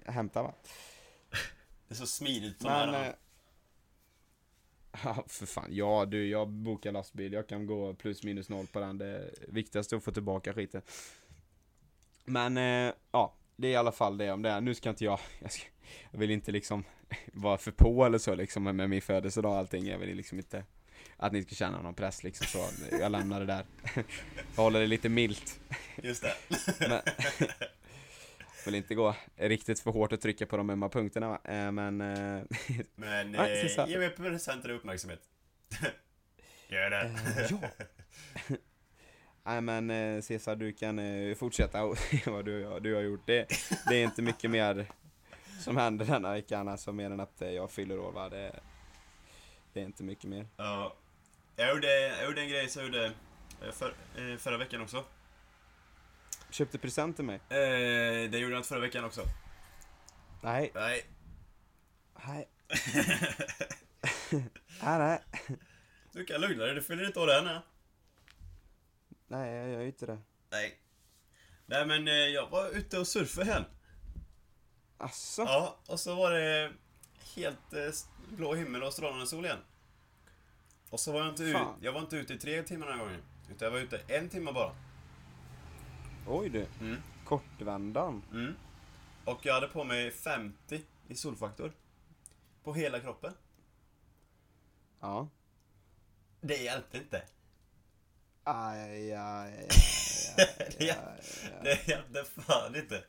[0.06, 0.54] hämta va.
[1.94, 3.14] Det är så smidigt som Men, är eh,
[5.04, 8.80] ja för fan, ja du, jag bokar lastbil, jag kan gå plus minus noll på
[8.80, 10.82] den, det viktigaste är att få tillbaka skiten.
[12.26, 14.62] Men, eh, ja, det är i alla fall det om det.
[14.62, 15.64] Nu ska inte jag, jag, ska,
[16.12, 16.84] jag vill inte liksom
[17.34, 19.88] vara för på eller så liksom med min födelsedag och allting.
[19.88, 20.64] Jag vill liksom inte
[21.18, 22.66] att ni ska känna någon press liksom så.
[23.00, 23.66] Jag lämnar det där.
[24.56, 25.60] Jag håller det lite milt.
[26.04, 26.36] Just det.
[26.90, 27.02] Men,
[28.68, 31.40] vill inte gå riktigt för hårt och trycka på de ömma punkterna?
[31.44, 32.44] Eh, Men, eh,
[32.96, 35.22] Men eh, ge mig presenter och uppmärksamhet.
[36.68, 37.02] Gör det.
[37.02, 37.58] Eh, ja.
[39.46, 43.22] Nej men eh, Cesar, du kan eh, fortsätta och vad du, du har gjort.
[43.26, 43.48] Det,
[43.90, 44.86] det är inte mycket mer
[45.60, 48.30] som händer denna veckan, alltså mer än att jag fyller år va.
[48.30, 48.60] Det,
[49.74, 50.48] det är inte mycket mer.
[50.58, 50.96] Ja.
[51.56, 53.12] Jag gjorde, jag gjorde en grej som jag gjorde
[53.72, 53.94] för,
[54.38, 55.04] förra veckan också.
[56.54, 57.36] Köpte present till mig?
[57.36, 59.22] Eh, det gjorde jag inte förra veckan också.
[60.42, 61.06] Nej, Nej.
[62.26, 62.50] nej,
[64.84, 65.22] nej, nej.
[66.12, 67.60] Du kan lugna dig, du fyller inte år än.
[69.28, 70.18] Nej, jag gör ju inte det.
[70.52, 70.80] Nej.
[71.66, 73.64] Nej men eh, jag var ute och surfade hem.
[74.98, 75.42] Asså?
[75.42, 76.72] Ja, och så var det
[77.36, 77.90] helt eh,
[78.30, 79.60] blå himmel och strålande sol igen.
[80.90, 83.06] Och så var jag inte ut, jag var inte ute i tre timmar den här
[83.06, 83.22] gången.
[83.50, 84.76] Utan jag var ute en timme bara.
[86.28, 86.66] Oj du.
[86.82, 87.02] Mm.
[87.26, 88.24] Kortvändan.
[88.32, 88.56] Mm.
[89.26, 91.72] Och jag hade på mig 50 i solfaktor.
[92.64, 93.34] På hela kroppen.
[95.00, 95.28] Ja.
[96.42, 97.24] Det hjälpte inte.
[98.44, 99.68] Aj, aj, aj,
[100.78, 100.98] Det
[101.64, 103.04] Det hjälpte fan inte.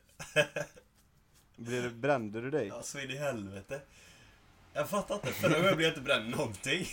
[1.90, 2.66] Brände du dig?
[2.66, 3.80] Ja, så in i helvete.
[4.72, 5.32] Jag fattar inte.
[5.32, 6.86] Förra gången blev jag inte bränd någonting.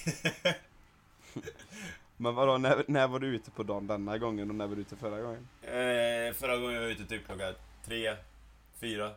[2.22, 4.82] Men vadå, när, när var du ute på dagen denna gången och när var du
[4.82, 5.48] ute förra gången?
[5.62, 7.54] Eh, förra gången jag var ute typ klockan
[7.86, 8.16] tre,
[8.80, 9.12] fyra.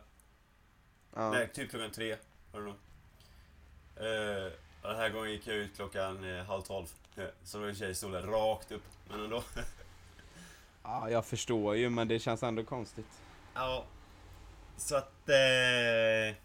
[1.15, 1.31] Ja.
[1.31, 2.15] Nej, typ klockan tre
[2.51, 2.75] var det nog.
[3.95, 6.85] Eh, och den här gången gick jag ut klockan eh, halv tolv.
[7.17, 8.83] Eh, Så då tjej solen rakt upp.
[9.09, 9.43] Men ändå.
[10.83, 13.21] ja, jag förstår ju men det känns ändå konstigt.
[13.53, 13.85] ja.
[14.77, 15.29] Så att...
[15.29, 16.35] Eh,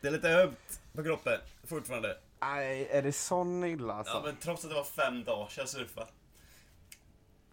[0.00, 2.16] det är lite ömt på kroppen fortfarande.
[2.46, 4.14] Nej, är det sån illa alltså?
[4.14, 6.06] Ja, men trots att det var fem dagar sedan jag surfade.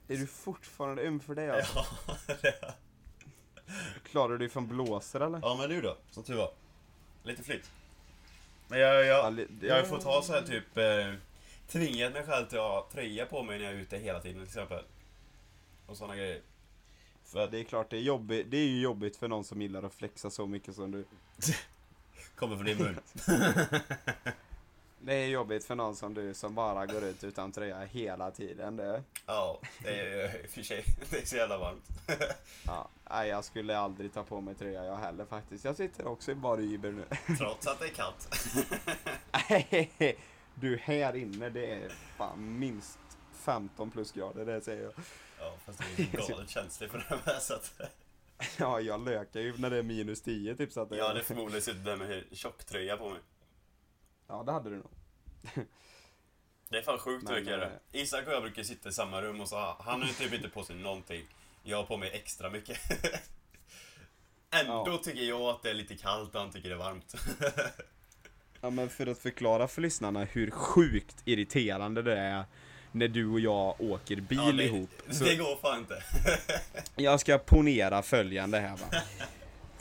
[0.08, 1.86] Är du fortfarande öm för det alltså?
[2.08, 2.74] Ja, det-
[4.04, 5.40] Klarar du dig från blåsor eller?
[5.44, 5.98] ja, men du då?
[6.12, 6.52] Som tur var.
[7.24, 7.72] Lite flytt.
[8.68, 10.78] Men jag, jag, li- jag har fått ha så här typ...
[10.78, 11.14] Eh,
[11.68, 14.38] tvingat mig själv till att ha tröja på mig när jag är ute hela tiden
[14.38, 14.84] till exempel.
[15.86, 16.42] Och såna grejer.
[17.26, 19.84] För det är klart, det är, jobbigt, det är ju jobbigt för någon som gillar
[19.84, 21.06] att flexa så mycket som du.
[22.36, 23.00] Kommer från din mun.
[25.04, 28.76] Det är jobbigt för någon som du som bara går ut utan tröja hela tiden.
[28.76, 29.04] Det.
[29.26, 30.86] Ja, det är i och för sig.
[31.10, 31.84] Det är så jävla varmt.
[32.66, 35.66] Ja, nej, jag skulle aldrig ta på mig tröja jag heller faktiskt.
[35.66, 37.06] Jag sitter också i bara Uber nu.
[37.38, 38.30] Trots att det är kallt.
[40.56, 43.00] Du, här inne det är fan minst
[43.34, 44.94] 15 plusgrader, det säger jag.
[45.40, 47.82] Ja, fast det är galet känsligt för det här så att...
[48.58, 51.24] Ja, jag lökar ju när det är minus 10 typ så att det Jag hade
[51.24, 53.20] förmodligen suttit där med tjocktröja på mig.
[54.32, 54.90] Ja, det hade du nog.
[56.70, 57.80] Det är fan sjukt hur mycket det.
[57.92, 60.50] Isak och jag brukar sitta i samma rum och så han har ju typ inte
[60.50, 61.24] på sig någonting.
[61.64, 62.78] Jag har på mig extra mycket.
[64.52, 64.98] Ändå Ja.
[65.04, 67.16] tycker jag att det är lite kallt och han tycker det är varmt.
[68.64, 72.44] Ja, men för att förklara för lyssnarna hur sjukt irriterande det är
[72.92, 74.90] när du och jag åker bil Ja, det, ihop.
[75.10, 76.04] Så det går fan inte.
[76.96, 78.86] jag ska ponera följande här va.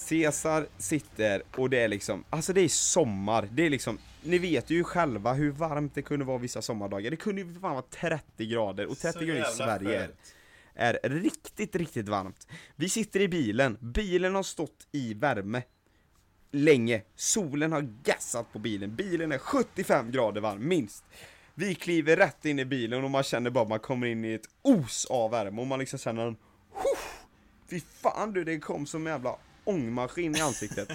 [0.08, 4.70] Caesar sitter och det är liksom, alltså det är sommar, det är liksom, ni vet
[4.70, 7.10] ju själva hur varmt det kunde vara vissa sommardagar.
[7.10, 10.34] Det kunde ju fan vara 30 grader och 30 Så grader i Sverige är, skönt.
[10.74, 12.48] är riktigt, riktigt varmt.
[12.76, 15.62] Vi sitter i bilen, bilen har stått i värme
[16.52, 17.02] länge.
[17.16, 21.04] Solen har gassat på bilen, bilen är 75 grader varm, minst.
[21.54, 24.32] Vi kliver rätt in i bilen och man känner bara att man kommer in i
[24.32, 26.36] ett os av värme och man liksom känner en
[26.72, 27.24] "Huff,
[27.70, 29.36] Fy fan du, det kom som jävla
[29.70, 30.92] ångmaskin i ansiktet.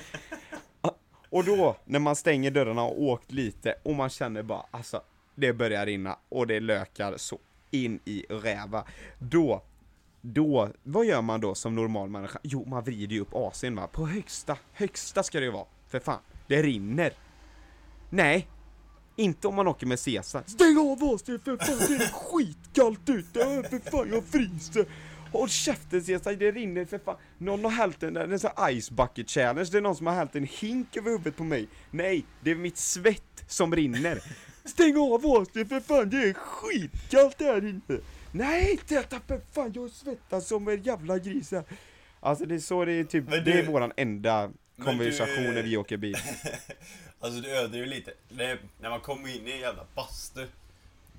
[1.30, 5.02] Och då, när man stänger dörrarna och åkt lite och man känner bara, alltså,
[5.36, 7.40] det börjar rinna och det lökar så
[7.72, 8.84] in i räva.
[9.20, 9.62] Då,
[10.22, 12.40] då, vad gör man då som normal människa?
[12.44, 15.66] Jo, man vrider ju upp AC'n va, på högsta, högsta ska det ju vara.
[15.88, 17.14] För fan, det rinner.
[18.10, 18.48] Nej,
[19.16, 20.44] inte om man åker med Caesar.
[20.46, 24.86] Stäng av AC'n för fan, det är skitkallt ute, för fan jag fryser.
[25.32, 27.18] Håll käften Caesar, det rinner för fan.
[27.38, 30.14] Någon har hällt en, en sån här ice bucket challenge, det är någon som har
[30.14, 31.68] hällt en hink över huvudet på mig.
[31.92, 34.20] Nej, det är mitt svett som rinner.
[34.66, 38.00] Stäng av AC'n för fan, det är skitkallt här inne.
[38.32, 41.64] Nej, inte detta för fan, jag svettas som en jävla gris här.
[42.20, 44.52] Alltså det är så det är typ, Men det är du- våran enda
[44.84, 46.18] konversation du- när vi åker bil.
[47.20, 48.12] Alltså du överdriver lite.
[48.30, 50.48] Det, när man kommer in i en jävla bastu,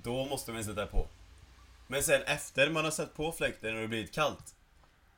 [0.03, 1.07] då måste man sätta på.
[1.87, 4.55] Men sen efter man har satt på fläkten och det blivit kallt,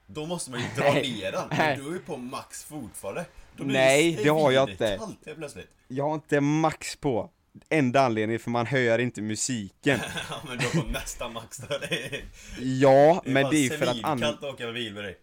[0.08, 1.48] då måste man ju dra ner den.
[1.50, 3.26] Men du är ju på max fortfarande.
[3.58, 4.98] Då blir Nej, det har jag inte.
[4.98, 5.68] kallt helt plötsligt.
[5.88, 7.30] Jag har inte max på.
[7.70, 10.00] Enda anledningen för man hör inte musiken.
[10.30, 11.78] Ja men du har på nästan max då.
[11.90, 12.24] Det är,
[12.60, 14.34] Ja, det är men det är ju för att svinkallt an...
[14.34, 15.18] att åka bil med dig.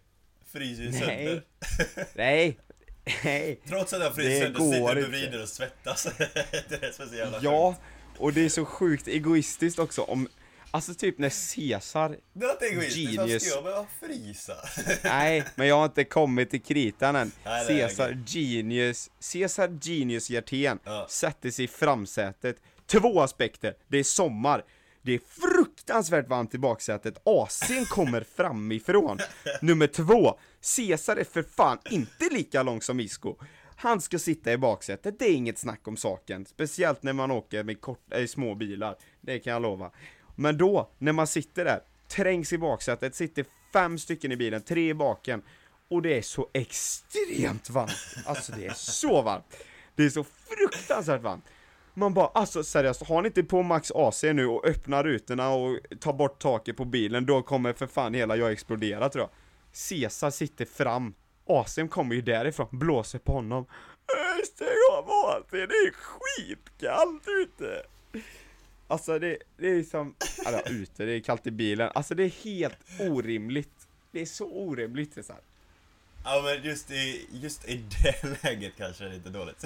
[0.51, 0.99] Fryser ju Nej.
[0.99, 1.43] sönder.
[2.15, 2.57] Nej.
[3.23, 3.59] Nej.
[3.67, 6.03] Trots att jag Det fryser sönder sitter du bredvid och svettas.
[6.69, 8.19] det är så jävla Ja, sjukt.
[8.21, 10.27] och det är så sjukt egoistiskt också om...
[10.71, 12.17] Alltså typ när Caesar...
[12.33, 13.43] Det inte egoistiskt, Genius.
[13.51, 14.53] ska behöva frysa?
[15.03, 17.31] Nej, men jag har inte kommit till kritan än.
[17.45, 19.09] Nej, Caesar Genius...
[19.33, 21.05] Caesar Genius Hjertén Ja.
[21.09, 22.57] sätter sig i framsätet.
[22.85, 23.75] Två aspekter.
[23.87, 24.63] Det är sommar.
[25.01, 27.21] Det är fruktansvärt varmt i baksätet.
[27.25, 29.19] AC'n kommer framifrån.
[29.61, 30.39] Nummer två.
[30.75, 33.35] Caesar är för fan inte lika lång som Isco.
[33.79, 36.45] Han ska sitta i baksätet, det är inget snack om saken.
[36.45, 38.95] Speciellt när man åker med kort, äh, små bilar.
[39.21, 39.91] Det kan jag lova.
[40.39, 44.89] Men då, när man sitter där, trängs i baksätet, sitter fem stycken i bilen, tre
[44.89, 45.41] i baken.
[45.89, 48.15] Och det är så extremt varmt.
[48.25, 49.45] Alltså det är så varmt.
[49.95, 51.45] Det är så fruktansvärt varmt.
[51.93, 55.79] Man bara, alltså seriöst, har ni inte på Max AC nu och öppnar rutorna och
[55.99, 59.29] tar bort taket på bilen, då kommer för fan hela jag explodera tror jag.
[59.89, 61.13] Caesar sitter fram,
[61.45, 63.65] AC'n kommer ju därifrån, blåser på honom.
[64.17, 67.83] Äh, stäng av AC, det är skitkallt ute!
[68.87, 72.43] Alltså det, det är som, eller ute, det är kallt i bilen, alltså det är
[72.43, 73.87] helt orimligt.
[74.11, 75.37] Det är så orimligt här.
[76.23, 79.65] Ja men just i, just i det läget kanske det är lite dåligt.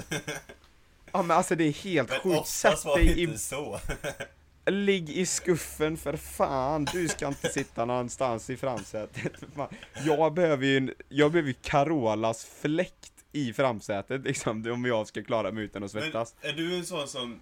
[1.12, 3.80] Ja men alltså det är helt Men sjukt, sätt var dig i inte så.
[4.66, 9.32] Ligg i skuffen för fan, du ska inte sitta någonstans i framsätet.
[10.06, 15.22] Jag behöver ju, en- jag behöver ju Carolas fläkt i framsätet liksom, om jag ska
[15.22, 16.34] klara mig utan att Men svettas.
[16.40, 17.40] är du en sån som,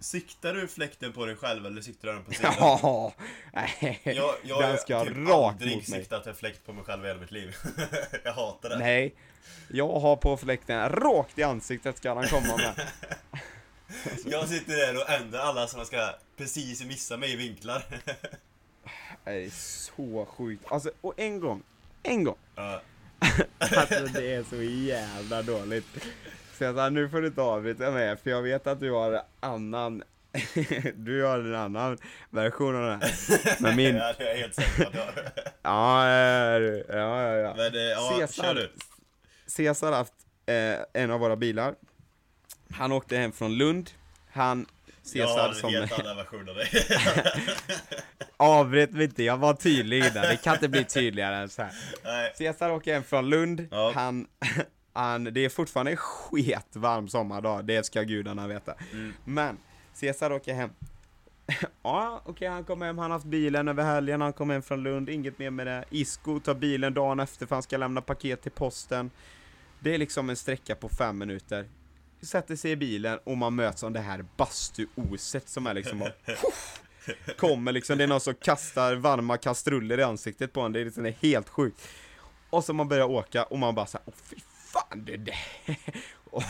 [0.00, 2.54] siktar du fläkten på dig själv eller siktar du den på sidan?
[2.58, 3.12] Ja,
[3.52, 6.00] nej, Jag, jag den ska typ rakt aldrig mot mig.
[6.00, 7.56] siktat en fläkt på mig själv i hela mitt liv.
[8.24, 8.78] jag hatar det.
[8.78, 9.14] Nej,
[9.68, 12.86] jag har på fläkten, rakt i ansiktet ska den komma med.
[14.26, 17.84] Jag sitter där och ändrar alla som ska precis missa mig i vinklar.
[19.24, 20.64] Det är så sjukt.
[20.72, 21.62] Alltså, och en gång,
[22.02, 22.82] en gång, Ja.
[23.58, 25.86] Alltså det är så jävla dåligt.
[26.58, 29.22] Så jag sa, nu får du inte avbryta mig, för jag vet att du har
[29.40, 30.02] annan,
[30.94, 31.98] du har en annan
[32.30, 33.62] version av det här.
[33.62, 35.14] Men min, Ja, det är jag helt säker på att jag har.
[35.62, 36.08] ja,
[36.88, 37.54] ja, ja, ja.
[37.56, 38.72] Men eh, ja, kör du.
[39.46, 40.12] Cesar haft
[40.46, 41.74] eh, en av våra bilar.
[42.72, 43.90] Han åkte hem från Lund.
[44.32, 44.66] Han,
[45.12, 46.68] Jag har Cesar en som, helt annan version av dig.
[48.36, 51.72] avbryt mig inte, jag var tydlig innan, det kan inte bli tydligare än så här.
[52.04, 52.32] Nej.
[52.36, 53.92] Cesar åker hem från Lund, Ja.
[53.94, 54.26] han,
[54.98, 58.74] han, det är fortfarande skit varm sommardag, det ska gudarna veta.
[58.92, 59.12] Mm.
[59.24, 59.58] Men,
[59.94, 60.70] Cesar åker hem.
[61.82, 64.82] ja, okej, han kom hem, han har haft bilen över helgen, han kom hem från
[64.82, 65.84] Lund, inget mer med det.
[65.90, 69.10] Isko tar bilen dagen efter för han ska lämna paket till posten.
[69.80, 71.68] Det är liksom en sträcka på fem minuter.
[72.20, 76.12] Sätter sig i bilen och man möts av det här bastuoset som är liksom bara,
[77.38, 80.84] Kommer liksom, det är någon som kastar varma kastruller i ansiktet på en, det är
[80.84, 81.88] liksom helt sjukt.
[82.50, 84.36] Och så man börjar åka och man bara såhär, åh fy
[84.78, 85.38] fan det där,
[86.30, 86.44] oh,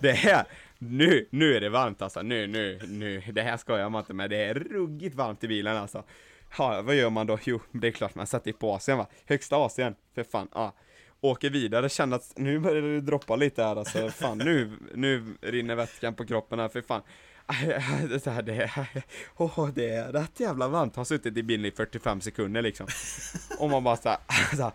[0.00, 0.44] det här,
[0.78, 4.30] nu, nu är det varmt alltså, nu, nu, nu, det här skojar man inte med,
[4.30, 6.04] det är ruggigt varmt i bilen alltså.
[6.58, 7.38] Ja, vad gör man då?
[7.44, 10.74] Jo, det är klart man sätter på Asien va, högsta Asien, för fan, ja.
[11.22, 15.74] Åker vidare, känner att nu börjar det droppa lite här alltså, fan nu, nu rinner
[15.74, 17.02] vätskan på kroppen här, för fan.
[17.60, 22.20] Det är, det är, det är rätt jävla varmt, har suttit i bilen i 45
[22.20, 22.86] sekunder liksom.
[23.58, 24.72] Och man bara såhär, alltså,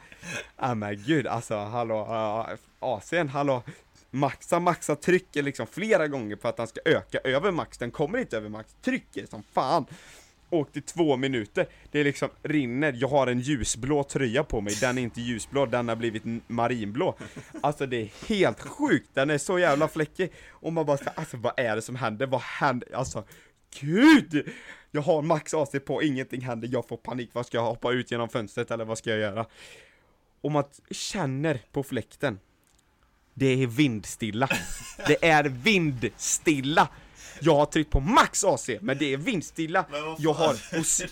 [0.57, 3.63] ja men gud alltså, hallå, uh, AC'n, hallå.
[4.11, 8.17] Maxa, maxa trycker liksom flera gånger för att han ska öka över max, den kommer
[8.17, 9.85] inte över max, trycker som fan.
[10.49, 14.73] Åkt i två minuter, det är liksom rinner, jag har en ljusblå tröja på mig,
[14.81, 17.17] den är inte ljusblå, den har blivit marinblå.
[17.61, 20.31] Alltså det är helt sjukt, den är så jävla fläckig.
[20.49, 22.27] Och man bara alltså vad är det som händer?
[22.27, 22.95] Vad händer?
[22.95, 23.23] Alltså,
[23.79, 24.49] gud!
[24.91, 28.11] Jag har max AC på, ingenting händer, jag får panik, vad ska jag hoppa ut
[28.11, 29.45] genom fönstret eller vad ska jag göra?
[30.41, 32.39] Och man känner på fläkten,
[33.33, 34.49] det är vindstilla.
[35.07, 36.89] Det är vindstilla!
[37.39, 39.85] Jag har tryckt på max AC, men det är vindstilla.
[40.17, 40.55] Jag har,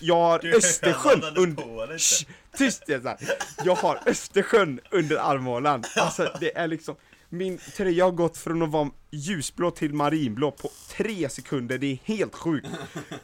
[0.00, 1.98] jag har Östersjön under...
[1.98, 3.16] Shh, Tyst Cesar!
[3.64, 5.84] Jag har Östersjön under armhålan.
[5.96, 6.96] Alltså det är liksom,
[7.28, 11.98] min tröja har gått från att vara ljusblå till marinblå på tre sekunder, det är
[12.04, 12.68] helt sjukt.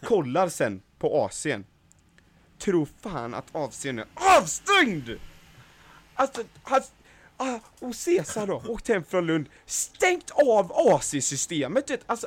[0.03, 1.65] Kollar sen på AC'n.
[2.59, 4.07] Tror fan att AC'n är
[4.39, 5.11] avstängd!
[6.15, 6.81] Alltså, han,
[7.37, 12.27] ah, och Cesar då, åkt hem från Lund, stängt av AC-systemet, vet, alltså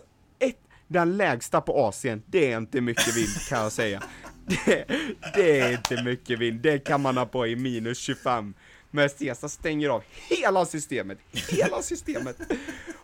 [0.94, 4.04] den lägsta på Asien, det är inte mycket vind kan jag säga.
[4.66, 4.86] Det,
[5.36, 8.54] det är inte mycket vind, det kan man ha på i minus 25.
[8.92, 11.18] Men Cesar stänger av hela systemet,
[11.50, 12.38] hela systemet.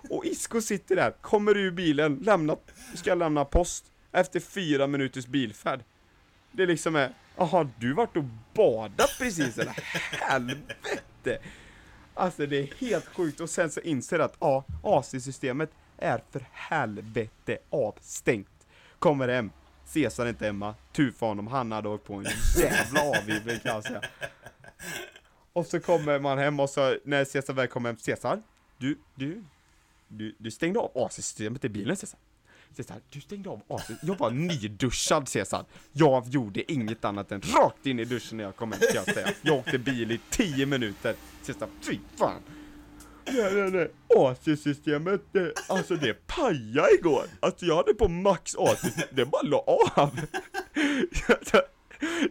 [0.09, 2.57] Och Isko sitter där, kommer ur bilen, lämna,
[2.95, 5.83] ska lämna post efter fyra minuters bilfärd.
[6.51, 8.23] Det liksom är, jaha du vart och
[8.53, 9.75] badat precis eller?
[10.11, 11.39] Helvete!
[12.13, 15.71] Alltså det är helt sjukt och sen så inser jag att ja, AC-systemet
[16.01, 18.67] är för helvete avstängt.
[18.99, 19.51] Kommer hem,
[19.85, 22.25] Cesar är inte hemma, tur för honom, han hade åkt på en
[22.57, 24.01] jävla avgivning kan jag säga.
[25.53, 28.41] Och så kommer man hem och så när Cesar väl kommer hem, Cesar,
[28.77, 29.43] du, du,
[30.07, 32.19] du, du stängde av AC-systemet i bilen Cesar.
[32.75, 35.65] Cesar, du stängde av AC, jag var nyduschad Cesar.
[35.91, 39.13] Jag gjorde inget annat än rakt in i duschen när jag kom hem kan jag
[39.15, 39.27] säga.
[39.41, 41.15] Jag åkte bil i 10 minuter.
[41.41, 42.41] Cesar, fy fan.
[43.25, 43.91] Nej, nej, nej.
[44.15, 45.21] AC-systemet,
[45.67, 47.23] alltså det pajade igår.
[47.39, 49.57] Alltså jag hade på max AC, det bara la
[49.95, 50.19] av.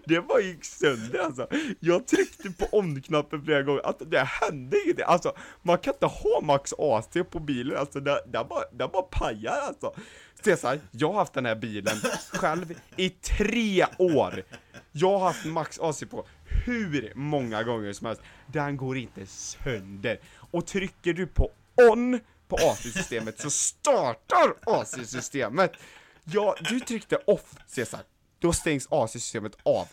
[0.05, 1.49] det bara gick sönder alltså.
[1.81, 5.05] Jag tryckte på on-knappen flera gånger, alltså det hände ingenting.
[5.09, 5.33] Alltså
[5.63, 9.61] man kan inte ha max AC på bilen, alltså det, det, bara, det bara pajar
[9.67, 9.95] alltså.
[10.45, 11.97] Cesar, jag har haft den här bilen
[12.33, 14.43] själv i tre år.
[14.93, 16.27] Jag har haft max AC på
[16.65, 18.23] hur många gånger som helst.
[18.47, 20.21] Den går inte sönder.
[20.51, 21.51] Och trycker du på
[21.91, 25.73] on på AC-systemet så startar AC-systemet.
[26.25, 28.01] Ja, du tryckte off, Cesar.
[28.39, 29.89] Då stängs AC-systemet av.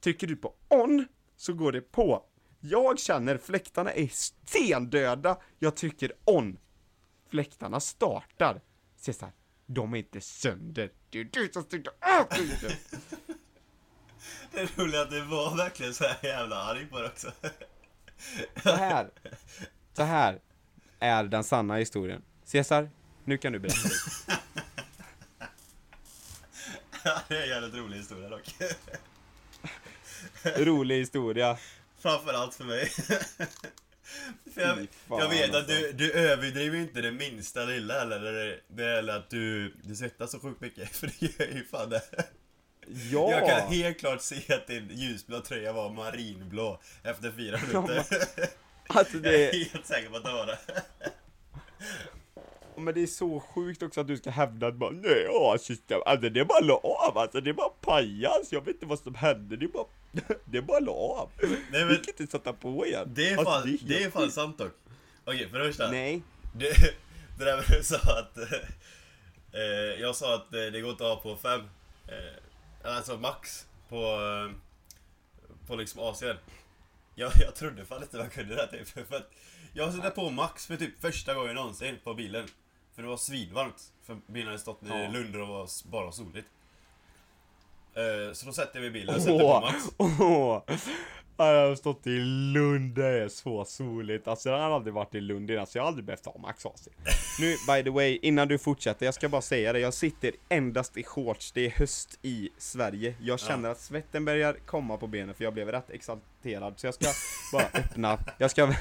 [0.00, 2.22] Trycker du på on så går det på.
[2.60, 5.38] Jag känner fläktarna är stendöda.
[5.58, 6.58] Jag trycker on.
[7.30, 8.60] Fläktarna startar.
[8.96, 9.32] Cesar,
[9.66, 10.90] de är inte sönder.
[11.10, 12.26] Det är du som tryckte av.
[14.52, 17.32] Det är roligt att det var verkligen så här jävla arg på det också.
[18.62, 19.10] Så här.
[19.92, 20.40] Så här
[20.98, 22.22] är den sanna historien.
[22.44, 22.90] Cesar,
[23.24, 23.88] nu kan du berätta
[27.04, 27.22] det.
[27.28, 28.54] Det är en jävligt rolig historia dock.
[30.56, 31.58] Rolig historia.
[31.98, 32.88] Framförallt för mig.
[34.54, 35.72] för jag, jag vet att alltså.
[35.72, 40.30] du, du överdriver inte det minsta lilla eller det, det eller att du, du svettas
[40.30, 40.96] så sjukt mycket.
[40.96, 42.02] För det gör ju fan det.
[43.12, 43.30] Ja!
[43.30, 48.04] Jag kan helt klart se att din ljusblå tröja var marinblå efter fyra minuter.
[48.86, 50.58] Alltså Jag det, är helt säker på att det var det.
[52.76, 56.00] men det är så sjukt också att du ska hävda att bara nej, ja, system,
[56.06, 58.98] alltså det är bara la av, alltså det är bara pajas, jag vet inte vad
[58.98, 59.86] som hände, det är bara,
[60.44, 61.30] det är bara la av.
[61.42, 63.12] Nej, Vi men kan inte sätta på igen.
[63.14, 64.34] det är Alltså, fan, helt det är fan sjukt.
[64.34, 64.72] sant dock.
[65.24, 65.90] Okej, för det första.
[65.90, 66.22] Nej,
[66.54, 66.72] Det,
[67.38, 68.38] det där med du sa att...
[69.52, 71.60] Eh, jag sa att eh, det går inte att ha på fem.
[72.08, 72.14] Eh,
[72.84, 73.96] alltså max på...
[73.96, 74.56] Eh,
[75.66, 76.36] på liksom AC'n.
[77.14, 78.88] Jag, jag trodde fan inte man kunde det typ.
[79.08, 79.30] För att
[79.72, 82.46] jag satte på max för typ första gången någonsin på bilen.
[82.94, 83.92] För det var svinvarmt.
[84.02, 85.08] För bilen hade stått i Ja.
[85.08, 86.48] Lund och var bara soligt.
[87.94, 89.84] Eh, så då sätter jag mig i bilen och sätter på max.
[91.36, 92.18] Jag har stått i
[92.54, 94.28] Lund, det är så soligt.
[94.28, 96.66] Alltså jag har aldrig varit i Lund innan, så jag har aldrig behövt ha Max
[96.66, 96.88] AC.
[97.40, 100.96] Nu, by the way, innan du fortsätter, jag ska bara säga det, jag sitter endast
[100.96, 103.14] i shorts, det är höst i Sverige.
[103.20, 106.94] Jag känner att svetten börjar komma på benen, för jag blev rätt exalterad, så jag
[106.94, 107.06] ska
[107.52, 108.74] bara öppna, jag ska,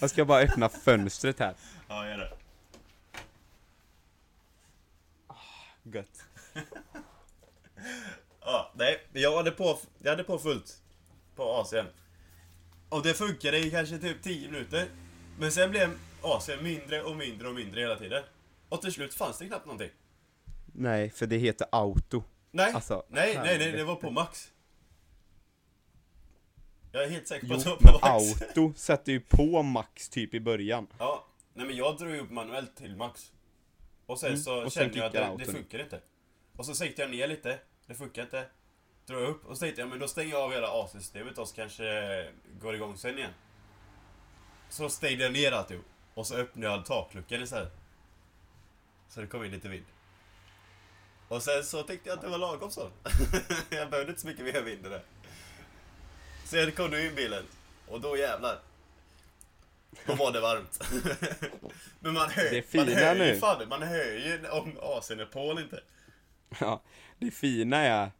[0.00, 1.54] jag ska bara öppna fönstret här.
[1.88, 2.32] Ja, gör det.
[5.82, 6.24] Gött.
[8.48, 8.98] Ja, nej.
[9.12, 10.82] Jag hade på, jag hade på fullt.
[11.36, 11.86] På AC'n.
[12.88, 14.88] Och det funkade i kanske typ 10 minuter.
[15.38, 18.22] Men sen blev AC'n mindre och mindre och mindre hela tiden.
[18.68, 19.90] Och till slut fanns det knappt någonting.
[20.66, 22.22] Nej, för det heter auto.
[22.50, 24.52] Nej, Alltså, nej, nej, nej, det var på max.
[26.92, 28.42] Jag är helt säker på Jo, att det var på max.
[28.42, 30.86] auto sätter ju på Max typ i början.
[30.98, 33.32] Ja, nej men jag drog ju upp manuellt till max.
[34.06, 36.00] Och sen Mm, så och sen kände jag att det, det funkar inte.
[36.56, 38.46] Och så sänkte jag ner lite, det funkar inte.
[39.06, 41.54] Drog upp och så tänkte jag men då stänger jag av hela AC-systemet och så
[41.54, 43.30] kanske det går igång sen igen.
[44.68, 45.84] Så stängde jag ner alltihop.
[46.14, 47.72] Och så öppnade jag takluckan istället.
[49.08, 49.84] Så det kom in lite vind.
[51.28, 52.90] Och sen så tyckte jag att det var lagom så.
[53.70, 55.02] jag behövde inte så mycket mer vind det.
[56.44, 57.44] Sen kom du in bilen.
[57.88, 58.58] Och då jävlar.
[60.06, 60.80] Då var det varmt.
[62.00, 63.36] Men man hör, Det man fina hör ju nu.
[63.38, 65.80] fan, man hör ju om AC'n är på eller inte.
[66.60, 66.82] Ja,
[67.18, 68.10] det fina är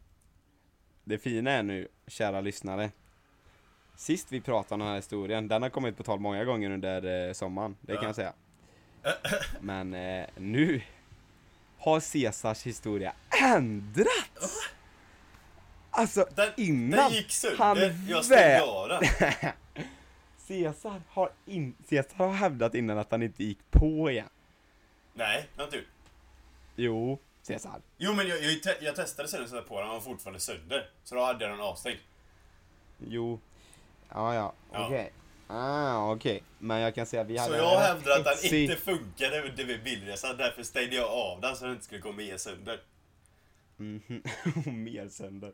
[1.09, 2.91] Det fina är nu, kära lyssnare
[3.97, 7.27] Sist vi pratade om den här historien, den har kommit på tal många gånger under
[7.29, 8.09] eh, sommaren, det kan Ja.
[8.09, 8.33] jag säga
[9.61, 10.83] Men eh, nu
[11.79, 14.71] har Caesars historia ändrats!
[15.91, 19.03] Alltså Den, innan den gick sönder, han jag stängde av den.
[20.49, 24.29] Caesar har, in, Caesar har hävdat innan att han inte gick på igen
[25.15, 25.87] Nej, det har inte gjort.
[26.77, 27.19] Jo,
[27.49, 30.41] Caesar Jo men jag, jag, jag testade sen och satte på den, han var fortfarande
[30.41, 30.91] sönder.
[31.05, 31.99] Så då hade jag den avstängd.
[32.99, 33.41] Jo
[34.09, 34.87] Ja, ja, Ja.
[34.87, 35.13] okej
[35.49, 38.77] Ah, okej Men jag kan säga att vi hade Så jag hävdar att den inte
[38.77, 42.81] funkade vid bilresan, därför stängde jag av den så den inte skulle gå mer sönder.
[43.79, 44.23] Mhm,
[44.85, 45.53] mer sönder.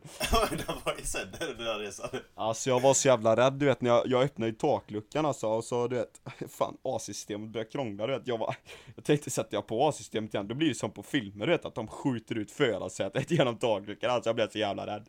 [0.49, 2.09] den var ju sönder den där resan.
[2.35, 5.47] Alltså jag var så jävla rädd du vet när jag, jag öppnade ju takluckan alltså
[5.47, 8.55] och så du vet Fan AC-systemet började krångla du vet jag var
[8.95, 11.65] Jag tänkte sätta jag på AC-systemet igen, då blir det som på filmer du vet
[11.65, 15.07] att de skjuter ut förarsätet genom takluckan alltså jag blev så jävla rädd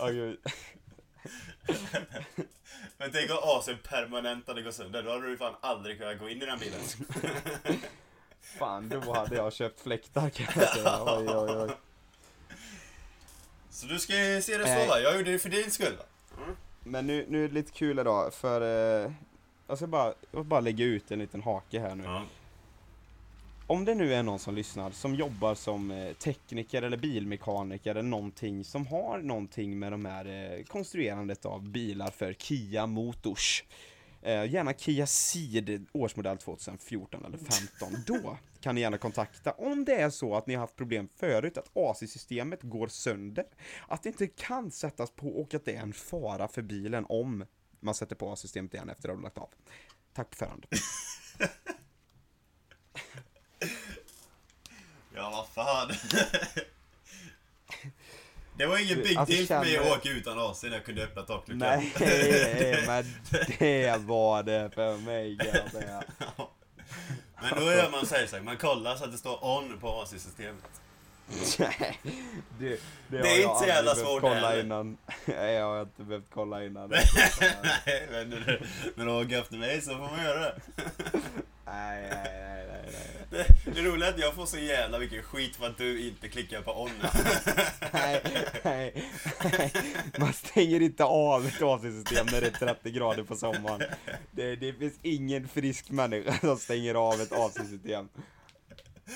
[0.00, 0.38] Åh, gud.
[2.98, 6.28] Men tänk om AC'n permanent hade gått sönder, då hade du fan aldrig kunnat gå
[6.28, 6.80] in i den bilen.
[8.58, 11.70] Fan då hade jag köpt fläktar kan jag säga, oj oj oj
[13.76, 14.88] Så du ska se det så Nej.
[14.88, 15.00] va?
[15.00, 16.04] Jag gjorde det för din skull va?
[16.84, 18.60] Men nu, nu är det lite kul idag för
[19.04, 19.12] eh,
[19.66, 22.22] Jag ska bara, jag ska bara lägga ut en liten hake här nu Ja.
[23.66, 28.02] om det nu är någon som lyssnar som jobbar som eh, tekniker eller bilmekaniker eller
[28.02, 33.64] någonting som har någonting med de här eh, konstruerandet av bilar för Kia Motors.
[34.22, 37.92] Eh, gärna Kia Ceed årsmodell 2014 eller 15.
[38.06, 38.36] Då
[38.66, 41.70] kan ni gärna kontakta om det är så att ni har haft problem förut, att
[41.74, 43.44] AC-systemet går sönder,
[43.88, 47.44] att det inte kan sättas på och att det är en fara för bilen om
[47.80, 49.48] man sätter på AC-systemet igen efter att ha lagt av.
[50.14, 50.66] Tack på förhand.
[55.14, 55.90] Ja, vad fan.
[58.58, 60.84] Det var ingen Du, big alltså, deal för mig att åka utan AC när jag
[60.84, 61.58] kunde öppna takluckan.
[61.58, 61.92] Nej,
[62.86, 63.04] men
[63.58, 65.38] det var det för mig
[65.72, 66.04] säga.
[67.42, 69.88] Men då gör man sig så här, man kollar så att det står on på
[70.02, 70.80] AC-systemet.
[71.58, 71.98] Nej,
[72.58, 72.68] det,
[73.08, 74.96] det, Det är inte så jävla svårt kolla innan.
[75.24, 76.90] Nej, jag har inte behövt kolla innan.
[76.90, 78.30] Nej, men
[78.94, 80.60] när du åker efter mig så får man göra det.
[81.66, 83.46] Nej, nej, nej, nej, nej.
[83.64, 86.28] Det, det roliga är att jag får så jävla mycket skit för att du inte
[86.28, 86.90] klickar på on.
[87.92, 88.22] nej,
[88.64, 89.04] nej,
[89.42, 89.72] nej.
[90.18, 93.82] Man stänger inte av ett AC-system när det är 30 grader på sommaren.
[94.30, 98.08] Det, det finns ingen frisk människa som stänger av ett AC-system.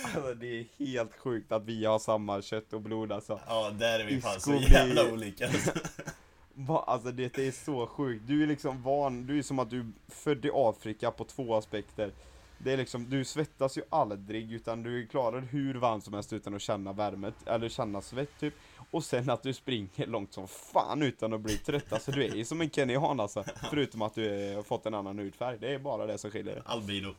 [0.05, 3.41] Alltså det är helt sjukt att vi har samma kött och blod alltså.
[3.47, 5.49] Ja, där är vi fan så jävla olika.
[6.55, 8.25] Va, alltså det är så sjukt.
[8.27, 11.55] Du är liksom van, du är som att du är född i Afrika på två
[11.55, 12.13] aspekter.
[12.59, 16.55] Det är liksom, du svettas ju aldrig utan du klarar hur varmt som helst utan
[16.55, 18.55] att känna värmet, eller känna svett typ.
[18.91, 21.93] Och sen att du springer långt som fan utan att bli trött.
[21.93, 23.45] Alltså du är ju som en kenyan alltså.
[23.71, 25.59] Förutom att du har fått en annan hudfärg.
[25.61, 26.63] Det är bara det som skiljer.
[26.67, 27.15] Albino.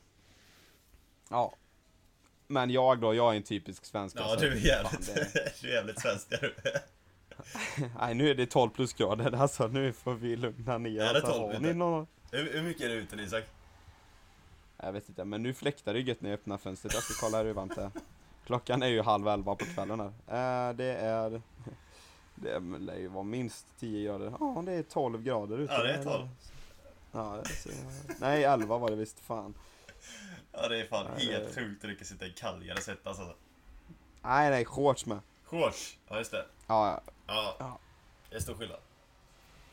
[1.29, 1.53] Ja.
[2.51, 4.39] Men jag då, jag är en typisk svensk Ja, alltså.
[4.39, 6.27] du är Fan, jävligt, det- du är jävligt svensk.
[7.99, 11.29] Nej nu är det 12 plusgrader alltså, nu får vi lugna ner Är det oss.
[11.29, 11.67] 12 Har inte?
[11.67, 12.07] ni någon...
[12.31, 13.43] Hur, hur mycket är det ute Isak?
[14.77, 16.93] Jag vet inte, men nu fläktar det gött när jag öppnar fönstret.
[16.93, 17.91] Jag ska kolla hur varmt det är.
[18.45, 20.69] Klockan är ju halv elva på kvällen här.
[20.69, 21.41] Eh, det är...
[22.35, 24.33] Det lär ju vara minst 10 grader.
[24.39, 25.73] Ja, det är 12 grader ute.
[25.73, 26.27] Ja, det är 12.
[27.11, 28.15] Ja, ser jag.
[28.19, 29.19] Nej, 11 var det visst.
[29.19, 29.53] Fan.
[30.53, 33.35] Ja, det är fan det- helt sjukt att kan sitta i kallare svettas alltså.
[34.21, 35.19] Nej, nej, shorts med.
[35.43, 36.45] Shorts, ja just det.
[36.67, 37.01] Ja, ja.
[37.27, 37.79] Ja, Ja.
[38.29, 38.79] det är stor skillnad.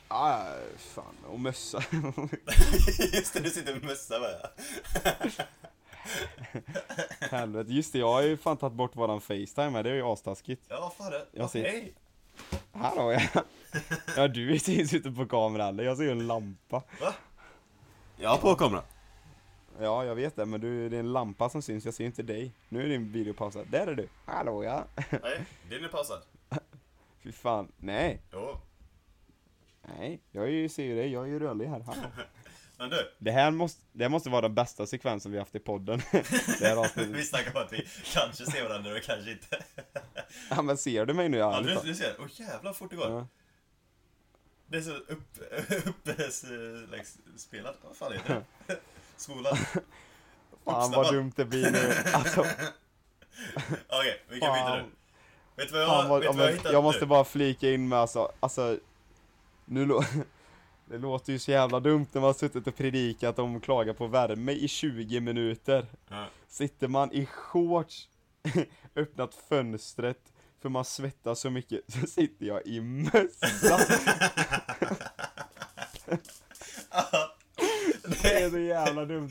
[0.09, 1.14] Ja, ja, fan.
[1.26, 1.83] Och mössa.
[3.12, 4.51] Just det, du sitter med mössa med.
[7.31, 7.72] Helvete.
[7.72, 9.83] Just det, jag har ju fan tagit bort våran Facetime här.
[9.83, 10.62] Det är ju astaskigt.
[10.68, 11.26] Ja, fan det.
[11.33, 11.95] Jag ser- Okej.
[12.72, 13.43] Hallå ja.
[14.16, 15.79] Ja, du syns ute på kameran.
[15.79, 16.83] Jag ser ju en lampa.
[18.16, 18.85] Jag har på kameran.
[19.81, 22.22] Ja, jag vet det, men du, det är en lampa som syns, jag ser inte
[22.22, 22.53] dig.
[22.68, 23.66] Nu är din video pausad.
[23.70, 24.09] Där är du!
[24.24, 24.85] Hallå ja!
[25.22, 26.22] Nej, din är pausad.
[27.22, 28.57] Fy fan, nej, Jo.
[29.83, 31.81] nej, jag är ju, ser ju dig, jag är ju rörlig här.
[31.81, 32.03] Hallå.
[32.79, 35.59] Men du, Det här måste, det här måste vara den bästa sekvensen vi haft i
[35.59, 35.99] podden.
[36.61, 39.64] Det här vi snackar om att vi kanske ser varandra och kanske inte.
[40.51, 41.37] Ja men ser du mig nu?
[41.37, 42.14] Ja, du, du ser.
[42.18, 43.11] Åh jävlar vad fort det går.
[43.11, 43.26] ja.
[44.66, 45.39] Det är så upp,
[45.87, 46.07] upp,
[46.93, 47.05] like,
[47.37, 47.79] spelat.
[47.83, 48.76] Vad fan heter det?
[49.18, 49.56] Skolan.
[50.64, 51.94] Fan vad dumt det blir nu.
[52.14, 52.40] Alltså,
[53.88, 54.84] Okej, vi kan byta nu.
[55.56, 57.06] Vet du vad jag, Fan vad, vet vad jag hittat jag måste nu?
[57.06, 58.78] bara flika in med alltså, alltså
[59.64, 60.02] nu lå
[60.90, 63.94] Det låter ju så jävla dumt när man har suttit och predikat om att klaga
[63.94, 65.86] på värme i 20 minuter.
[66.08, 66.26] Ja.
[66.48, 68.08] Sitter man i shorts,
[68.96, 73.78] öppnat fönstret, för man svettas så mycket, så sitter jag i mössa.
[78.22, 79.30] Det är så jävla dumt.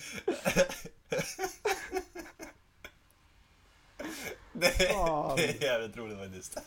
[4.54, 5.36] Det Fan.
[5.36, 6.58] det är jävligt roligt faktiskt.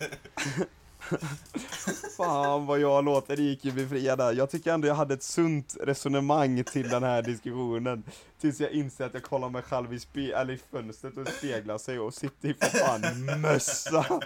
[2.17, 4.33] Fan vad jag låter IQ befriad där.
[4.33, 8.03] Jag tycker ändå jag hade ett sunt resonemang till den här diskussionen.
[8.41, 11.79] Tills jag inser att jag kollar mig själv i, spe- eller i fönstret och speglar
[11.79, 14.21] sig och sitter i för fan mössa.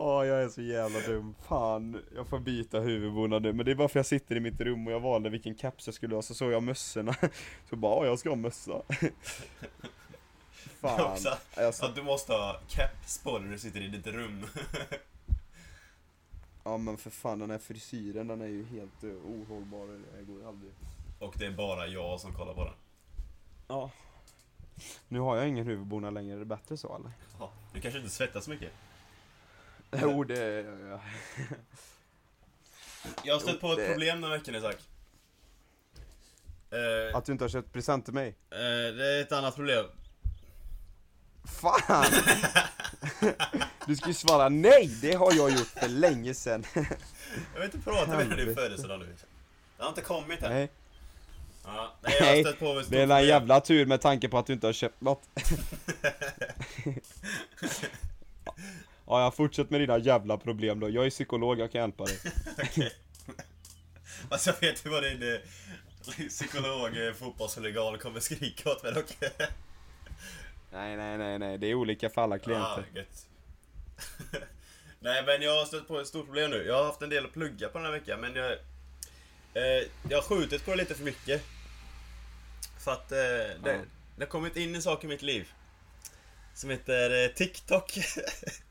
[0.00, 1.34] Åh, jag är så jävla dum.
[1.48, 3.52] Fan, jag får byta huvudbonad nu.
[3.52, 5.86] Men det är bara för jag sitter i mitt rum och jag valde vilken caps
[5.86, 6.22] jag skulle ha.
[6.22, 7.14] Så såg jag mössorna.
[7.70, 8.82] Så bara, "Ja, jag ska ha mössa.
[10.80, 11.12] Fan.
[11.12, 11.36] Också
[11.72, 14.46] sa- att du måste ha caps på när du sitter i ditt rum.
[16.64, 19.86] Ja men för fan den här frisyren den är ju helt uh, ohållbar,
[20.18, 20.72] det går ju aldrig.
[21.18, 22.72] Och det är bara jag som kollar på den.
[23.68, 23.90] Ja.
[25.08, 27.10] Nu har jag ingen huvudbonad längre, är det bättre så eller?
[27.38, 28.72] Ja, du kanske inte svettas så mycket?
[29.96, 31.00] Jo det gör jag.
[33.24, 34.76] Jag har stött Jo, på ett det- problem den veckan Isak.
[36.70, 38.28] Eh, Att du inte har köpt present till mig?
[38.50, 38.56] eh,
[38.96, 39.84] det är ett annat problem.
[41.44, 42.04] Fan!
[43.86, 46.64] Du ska ju svara nej, det har jag gjort för länge sedan.
[46.74, 46.84] Jag
[47.54, 48.60] vill inte prata med dig om din Helvete.
[48.60, 49.06] födelsedag nu.
[49.76, 50.52] Det har inte kommit än.
[50.52, 50.70] Nej.
[51.64, 53.26] Ja, nej, jag har Nej, stött på ett stort Det är en problem.
[53.28, 55.22] jävla tur med tanke på att du inte har köpt något.
[59.08, 60.88] ja, jag fortsätter med dina jävla problem då.
[60.88, 62.18] Jag är psykolog, jag kan hjälpa dig.
[64.30, 69.16] Alltså jag vet ju vad din eh, psykolog, eh, fotbollshuligan kommer skrika åt mig dock.
[70.72, 71.58] Nej, nej, nej, nej.
[71.58, 72.84] Det är olika för alla klienter.
[72.94, 73.26] Ja, gött.
[75.00, 76.64] Nej men jag har stött på ett stort problem nu.
[76.66, 78.52] Jag har haft en del att plugga på den här veckan men jag...
[79.54, 81.42] Eh, jag har skjutit på det lite för mycket.
[82.84, 83.72] För att eh, det, Ja.
[84.16, 85.48] det har kommit in en sak i mitt liv.
[86.54, 87.98] Som heter eh, TikTok.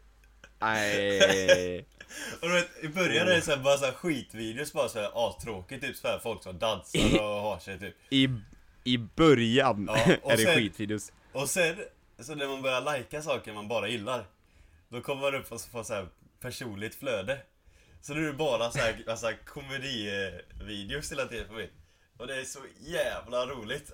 [0.59, 1.85] Nej.
[2.41, 5.11] Och vet, i början är det så här, bara så här skitvideos, bara så här
[5.29, 7.95] astråkigt, typ så här folk som dansar och har sig typ.
[8.09, 8.29] I,
[8.83, 9.97] I början Ja,
[10.33, 11.11] är det sen- skitvideos.
[11.33, 11.75] Och sen,
[12.19, 14.25] så när man börjar lajka saker man bara gillar
[14.89, 16.07] Då kommer man upp och får så här
[16.39, 17.37] personligt flöde
[18.01, 21.69] Så nu är det bara så här, alltså, komedivideos hela tiden på mig
[22.17, 23.91] Och det är så jävla roligt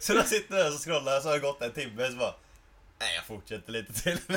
[0.00, 2.34] Så när jag sitter där och scrollar så har det gått en timme så bara
[3.00, 4.18] Nej jag fortsätter lite till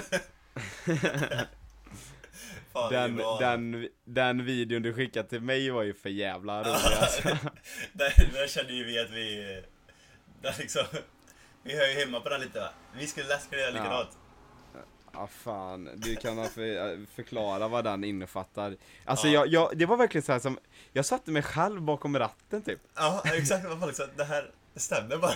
[2.74, 6.70] Fan, Den, den, den videon du skickade till mig var ju för jävla rolig
[7.01, 7.28] alltså.
[7.93, 9.62] där, där känner ju vi att vi...
[10.41, 10.84] Där liksom,
[11.64, 12.70] vi hör ju hemma på den lite va?
[12.97, 13.84] Vi skulle kunna göra Ja.
[13.84, 14.18] likadant.
[15.14, 18.76] Ja fan, du kan för, förklara vad den innefattar.
[19.05, 19.34] Alltså Ja.
[19.34, 20.59] jag, jag, det var verkligen så här som,
[20.93, 22.80] jag satte mig själv bakom ratten typ.
[22.95, 23.66] Ja, exakt.
[23.68, 25.34] Vad fan liksom, det här stämmer bara.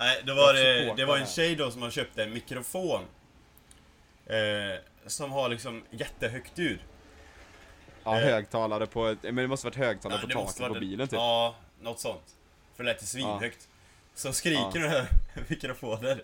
[0.00, 3.02] Nej, det var, det, supportar det var en tjej då som har köpt en mikrofon.
[4.26, 6.78] Eh, som har liksom jättehögt ljud.
[8.04, 8.24] Ja, Eh.
[8.24, 11.16] högtalare på ett, men det måste varit högtalare Ja, på taket på bilen typ.
[11.16, 12.36] Ja, något sånt.
[12.76, 13.68] För det lät ju svinhögt.
[14.14, 14.70] Så skriker Ja.
[14.80, 15.06] den här
[15.48, 16.20] mikrofonen.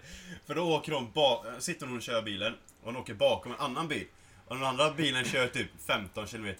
[0.46, 1.12] För då åker hon
[1.60, 4.06] sitter hon och kör bilen och hon åker bakom en annan bil.
[4.48, 6.58] Och den andra bilen kör typ 15 km i eh,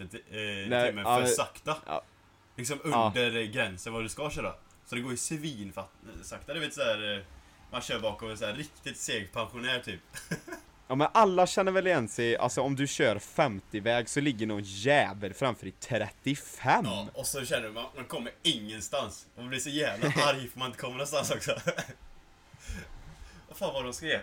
[0.69, 1.77] Nej, timmen ja, för sakta.
[1.87, 2.03] Ja.
[2.57, 3.07] Liksom Ja.
[3.17, 4.55] under gränsen vad du ska köra.
[4.87, 6.55] Så det går ju svinsakta.
[6.55, 7.25] Du vet såhär,
[7.71, 10.01] man kör bakom en så här riktigt seg pensionär typ.
[10.89, 14.63] Ja men alla känner väl igen sig, alltså om du kör 50-väg så ligger någon
[14.65, 16.85] jävel framför i 35.
[16.85, 19.27] Ja, och så känner man, man kommer ingenstans.
[19.37, 21.51] Man blir så jävla arg för man inte kommer någonstans också.
[23.49, 24.21] Vad fan var det hon skrev?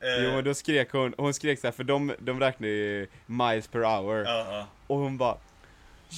[0.00, 3.66] Eh, Jo då skrek hon, hon skrek så här, för de, de räknar ju miles
[3.68, 4.24] per hour.
[4.24, 4.66] Ja, ja.
[4.86, 5.38] Och hon bara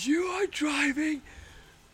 [0.07, 1.21] You are driving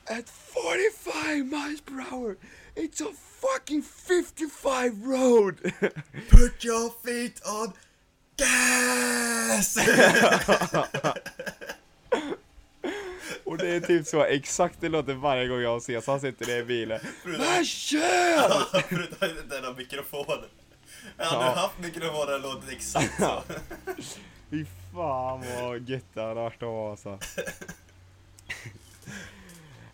[0.06, 2.36] at 45 miles per hour.
[2.76, 5.56] It's a fucking 55 road.
[6.30, 7.72] Put your feet on
[8.36, 9.76] gas!
[13.44, 16.50] Och det är typ så exakt det låter varje gång jag ser så han sitter
[16.58, 17.00] i bilen.
[17.38, 18.82] Vad kör!
[18.88, 20.44] Förutom den har mikrofon.
[21.18, 21.54] Jag hade Ja.
[21.54, 23.42] haft mikrofonen låtit exakt så.
[24.50, 27.18] Fy fan vad gött det hade varit att ha alltså.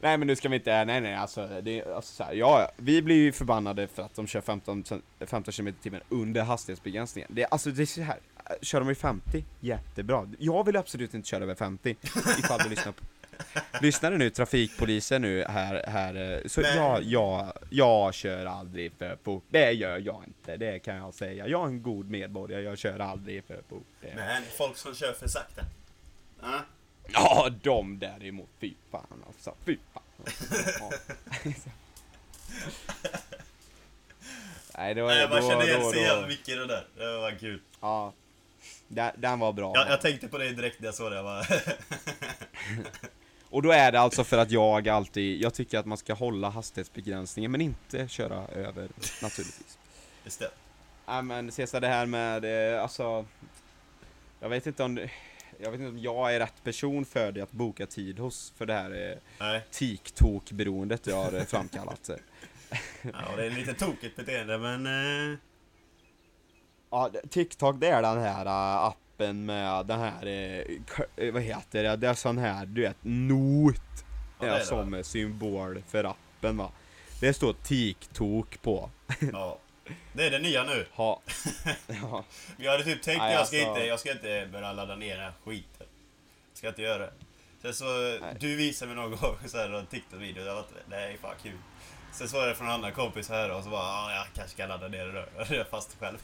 [0.00, 3.02] Nej men nu ska vi inte, nej nej alltså, det, alltså så här, ja, vi
[3.02, 7.30] blir ju förbannade för att de kör 15, cen- 15 km timmen under hastighetsbegränsningen.
[7.32, 8.18] Det, alltså det är så här,
[8.62, 10.28] kör de i 50, jättebra.
[10.38, 11.96] Jag vill absolut inte köra över 50,
[12.38, 13.04] ifall du lyssnar på
[13.80, 16.76] Lyssnar du nu trafikpolisen nu här, här eh, så Nej.
[16.76, 21.46] jag, jag, jag kör aldrig för fort, det gör jag inte, det kan jag säga.
[21.48, 23.86] Jag är en god medborgare, jag kör aldrig för fort.
[24.16, 25.62] Men folk som kör för sakta.
[26.42, 26.60] Ja.
[27.12, 30.02] Ja, de däremot, fy fan alltså, fy fan.
[30.80, 30.90] Ja.
[34.76, 36.86] Nej, det var, Nej, man då, igen sig jävla då, mycket i det där.
[36.96, 37.60] Det var kul.
[37.80, 38.12] Ja,
[38.88, 39.72] den, den var bra.
[39.74, 41.16] Jag, jag tänkte på det direkt när jag såg det.
[41.16, 41.44] Jag bara...
[43.50, 46.48] Och då är det alltså för att jag alltid, jag tycker att man ska hålla
[46.48, 48.88] hastighetsbegränsningen men inte köra över,
[49.22, 49.78] naturligtvis.
[50.24, 50.50] Just det.
[51.06, 53.26] Nej men Cesar, det här med, eh, alltså,
[54.40, 55.08] jag vet inte om,
[55.62, 58.66] jag vet inte om jag är rätt person för dig att boka tid hos, för
[58.66, 59.62] det här eh, Nej.
[59.70, 62.10] TikTok-beroendet jag har eh, framkallat.
[63.02, 64.86] Ja, det är lite tokigt beteende men...
[64.86, 65.38] Eh...
[66.90, 70.64] Ja, TikTok det är den här äh, appen med den här, eh,
[71.16, 73.76] eh, vad heter det, det är sån här, du vet, not
[74.40, 76.72] Ja, det är det, som eh, symbol för appen va.
[77.20, 78.90] Det står TikTok på.
[79.32, 79.58] Ja.
[80.12, 80.86] Det är det nya nu.
[80.92, 81.20] Ha.
[82.02, 82.24] ja.
[82.56, 85.14] Jag hade typ tänkt att jag ska, alltså- inte, jag ska inte börja ladda ner
[85.16, 85.86] den här skiten.
[86.50, 87.12] Jag ska inte göra det.
[87.62, 87.84] Sen så,
[88.20, 88.36] Nej.
[88.40, 91.58] du visade mig någon gång så här en TikTok-video, jag var inte, nej fan kul.
[92.12, 94.54] Sen så var det från en annan kompis här och så bara, ja jag kanske
[94.54, 95.54] ska ladda ner det då.
[95.54, 96.18] Jag fast själv.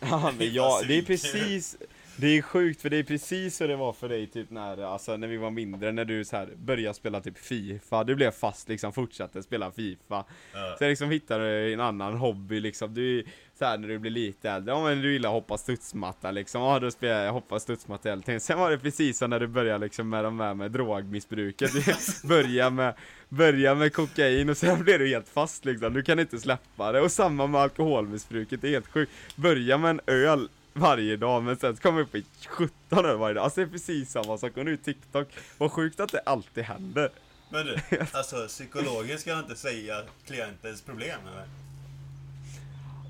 [0.00, 1.76] ja, men ja, fan det är precis,
[2.20, 5.16] det är sjukt för det är precis så det var för dig typ när, alltså
[5.16, 8.68] när vi var mindre, när du så här började spela typ FIFA, du blev fast
[8.68, 10.24] liksom, fortsatte spela FIFA.
[10.52, 10.76] Ja.
[10.78, 13.24] Sen liksom hittade du en annan hobby liksom, du
[13.58, 16.62] så här när du blir lite äldre, ja men du gillar att hoppa studsmatta liksom,
[16.62, 18.40] ja då spelar jag hoppa studsmatta hela tiden.
[18.40, 21.70] Sen var det precis som när du började liksom med de här med drogmissbruket,
[22.24, 22.94] börja med,
[23.28, 27.00] börja med kokain och sen blir du helt fast liksom, du kan inte släppa det.
[27.00, 29.12] Och samma med alkoholmissbruket, det är helt sjukt.
[29.36, 33.44] Börja med en öl varje dag men sen kommer upp i 17 öl varje dag.
[33.44, 37.10] Alltså det är precis samma sak, och nu TikTok, vad sjukt att det alltid händer.
[37.50, 37.76] Men du,
[38.12, 41.44] alltså psykologen ska inte säga klientens problem eller?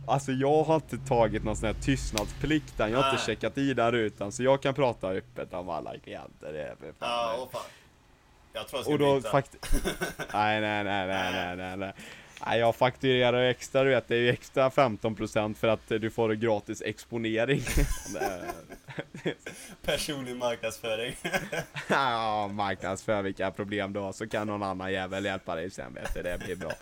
[0.06, 3.26] Alltså jag har inte tagit någon sån här tystnadsplikt än, jag har inte Nej.
[3.36, 6.52] checkat i den rutan så jag kan prata öppet om alla klienter.
[6.52, 7.62] Det är för fan Ja, åh fan.
[8.52, 9.30] Jag tror jag ska Och då byta.
[9.30, 9.72] faktiskt...
[10.32, 11.92] nej, nej, nej, nej, nej, nej, nej.
[12.46, 16.32] Nej, jag fakturerar extra, du vet, det är ju extra 15% för att du får
[16.32, 17.62] gratis exponering.
[19.82, 21.16] Personlig marknadsföring.
[21.88, 26.14] ja, marknadsför vilka problem du har så kan någon annan jävel hjälpa dig sen vet
[26.14, 26.70] du, det blir bra.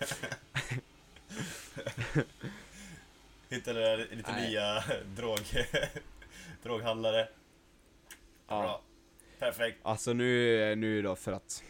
[3.49, 4.49] Hittade lite Nej.
[4.49, 4.83] nya
[5.15, 5.39] drog...
[6.63, 7.27] droghandlare.
[8.47, 8.61] Ja.
[8.61, 8.81] Bra.
[9.39, 9.77] Perfekt.
[9.83, 11.63] Alltså nu, nu då för att,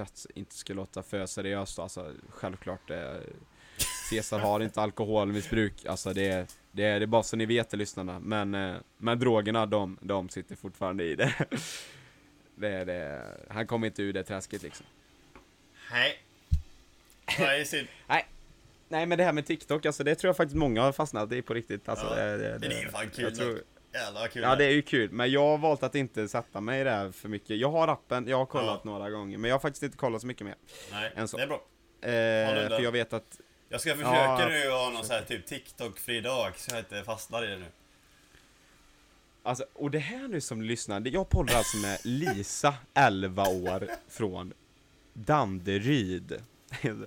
[0.00, 3.14] att inte ska låta för seriöst alltså självklart eh,
[4.10, 6.30] Cesar har inte alkoholmissbruk, alltså det,
[6.72, 10.28] det, det är bara så ni vet det lyssnarna, men, eh, men drogerna de, de
[10.28, 11.34] sitter fortfarande i det.
[12.54, 14.86] det, det han kommer inte ur det träsket liksom.
[15.90, 16.22] Nej.
[17.38, 17.88] Nej, synd.
[18.88, 21.42] Nej men det här med TikTok, alltså det tror jag faktiskt många har fastnat i
[21.42, 21.88] på riktigt.
[21.88, 23.24] Alltså, Ja, det, det, Det är ju fan kul.
[23.24, 23.62] jag tror,
[23.92, 26.60] Jävlar vad kul Ja det är ju kul, men jag har valt att inte sätta
[26.60, 27.56] mig här för mycket.
[27.58, 28.90] Jag har appen, jag har kollat Ja.
[28.90, 30.54] några gånger, men jag har faktiskt inte kollat så mycket mer.
[30.92, 31.36] Nej, än så.
[31.36, 31.62] det är bra.
[32.02, 32.68] Eh, där.
[32.68, 36.20] för jag vet att Jag ska försöka Ja, nu ha någon sån här typ TikTok-fri
[36.20, 37.66] dag så jag inte fastnar i det nu.
[39.42, 44.52] Alltså, och det här nu som lyssnar, jag poddar alltså med Lisa, 11 år, från
[45.12, 46.42] Danderyd.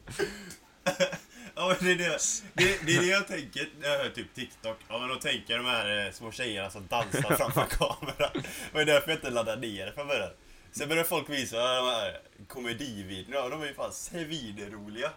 [1.55, 2.17] Ja det är det,
[2.53, 4.77] det, det är det jag tänker när jag hör typ TikTok.
[4.89, 8.31] Ja men då tänker jag de här eh, små tjejerna som dansar framför kameran.
[8.33, 10.29] Det var därför jag inte laddade ner det från början.
[10.71, 15.11] Sen började folk visa de här komedivideorna och de är ju fan svinroliga.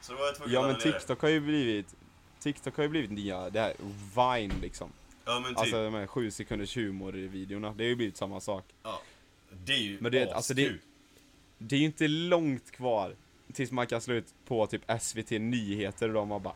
[0.00, 0.98] Så då var jag tvungen Ja att men ladda ner det.
[0.98, 1.86] TikTok har ju blivit,
[2.40, 3.74] TikTok har ju blivit nya, det här
[4.16, 4.92] Vine liksom.
[5.24, 5.58] Ja men typ.
[5.58, 8.64] Alltså de här 7 sekunders humor-videorna, det har ju blivit samma sak.
[8.82, 9.02] ja.
[9.64, 10.78] Det är ju Men det- alltså, det- askul.
[11.58, 13.14] Det är ju inte långt kvar
[13.52, 16.54] tills man kan slå ut på typ SVT Nyheter och de har bara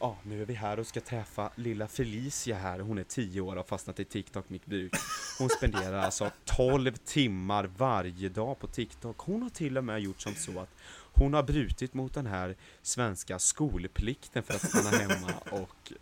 [0.00, 2.80] Ja, nu är vi här och ska träffa lilla Felicia här.
[2.80, 4.92] Hon är 10 år och har fastnat i TikTok-missbruk.
[5.38, 9.18] Hon spenderar alltså 12 timmar varje dag på TikTok.
[9.18, 10.74] Hon har till och med gjort som så att
[11.12, 15.92] hon har brutit mot den här svenska skolplikten för att stanna hemma och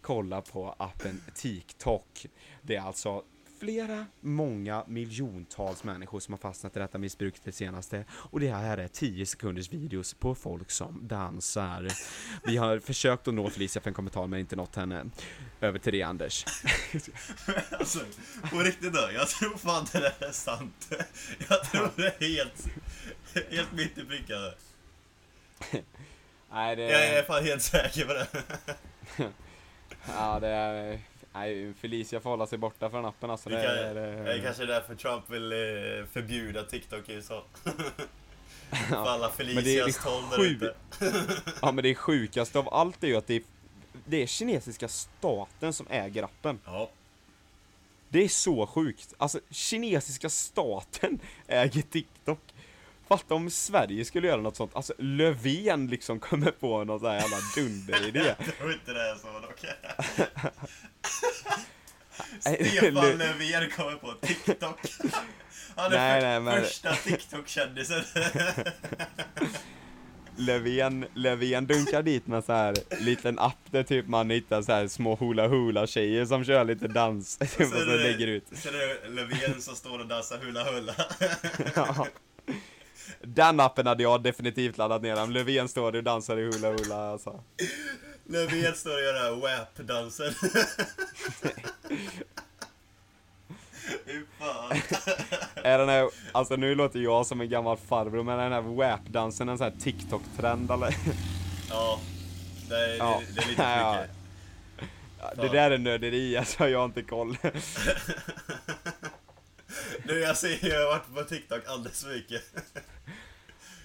[0.00, 2.26] kolla på appen TikTok.
[2.62, 3.22] Det är alltså
[3.60, 8.04] flera, många miljontals människor som har fastnat i detta missbruk det senaste.
[8.10, 11.88] Och det här är 10 sekunders videos på folk som dansar.
[12.44, 15.04] Vi har försökt att nå Felicia för en kommentar men inte nått henne.
[15.60, 16.44] Över till dig Anders.
[17.70, 17.98] Alltså,
[18.50, 20.88] på riktigt då, jag tror fan det där är sant.
[21.48, 22.66] Jag tror det är helt,
[23.50, 24.36] helt mitt i pricken.
[26.52, 28.26] Nej det Jag är fan helt säker på det.
[30.06, 30.98] Ja det är...
[31.32, 33.50] Nej, Felicia får hålla sig borta från appen alltså.
[33.50, 35.58] Det, Det, är, det är kanske därför Trump vill eh,
[36.12, 37.44] förbjuda TikTok i USA.
[38.88, 40.74] För alla Felicias tolv där ute.
[41.62, 43.42] Ja men det sjukaste av allt är ju att det är,
[44.06, 46.60] det är kinesiska staten som äger appen.
[46.64, 46.90] Ja,
[48.08, 49.14] Det är så sjukt.
[49.18, 52.40] Alltså, kinesiska staten äger TikTok.
[53.08, 54.76] Fatta om Sverige skulle göra något sånt.
[54.76, 58.34] Alltså, Löfven liksom kommer på någon sån här jävla dunderidé.
[58.46, 59.64] jag tror inte det är så dock.
[62.40, 64.78] Stefan Lö- Löfven kommer på TikTok.
[65.76, 68.02] Han är Nej, för, nej, men- första TikTok-kändisen.
[70.36, 74.88] Löfven, Löfven dunkar dit med så här liten app där typ man hittar så här
[74.88, 77.38] små hula hula tjejer som kör lite dans.
[77.40, 78.44] Och så är det- lägger ut.
[78.54, 80.94] Så det är Löfven som står och dansar hula hula.
[81.74, 82.06] Ja.
[83.22, 85.22] Den appen hade jag definitivt laddat ner.
[85.22, 87.42] Om Löfven står och dansar i hula hula alltså.
[88.26, 90.34] Löfven står och gör den här WAP-dansen.
[94.06, 94.72] Fy fan.
[95.54, 98.60] Är den här, alltså nu låter jag som en gammal farbror, men är den här
[98.62, 100.96] WAP-dansen en sån här TikTok-trend eller?
[101.70, 102.00] Ja,
[102.68, 103.22] det är, Ja.
[103.28, 103.92] det, det är lite Ja.
[104.00, 104.10] mycket.
[105.36, 107.36] Det där är nörderi, alltså jag har inte koll.
[110.04, 112.42] Nu jag ser, jag har varit på TikTok alldeles för mycket.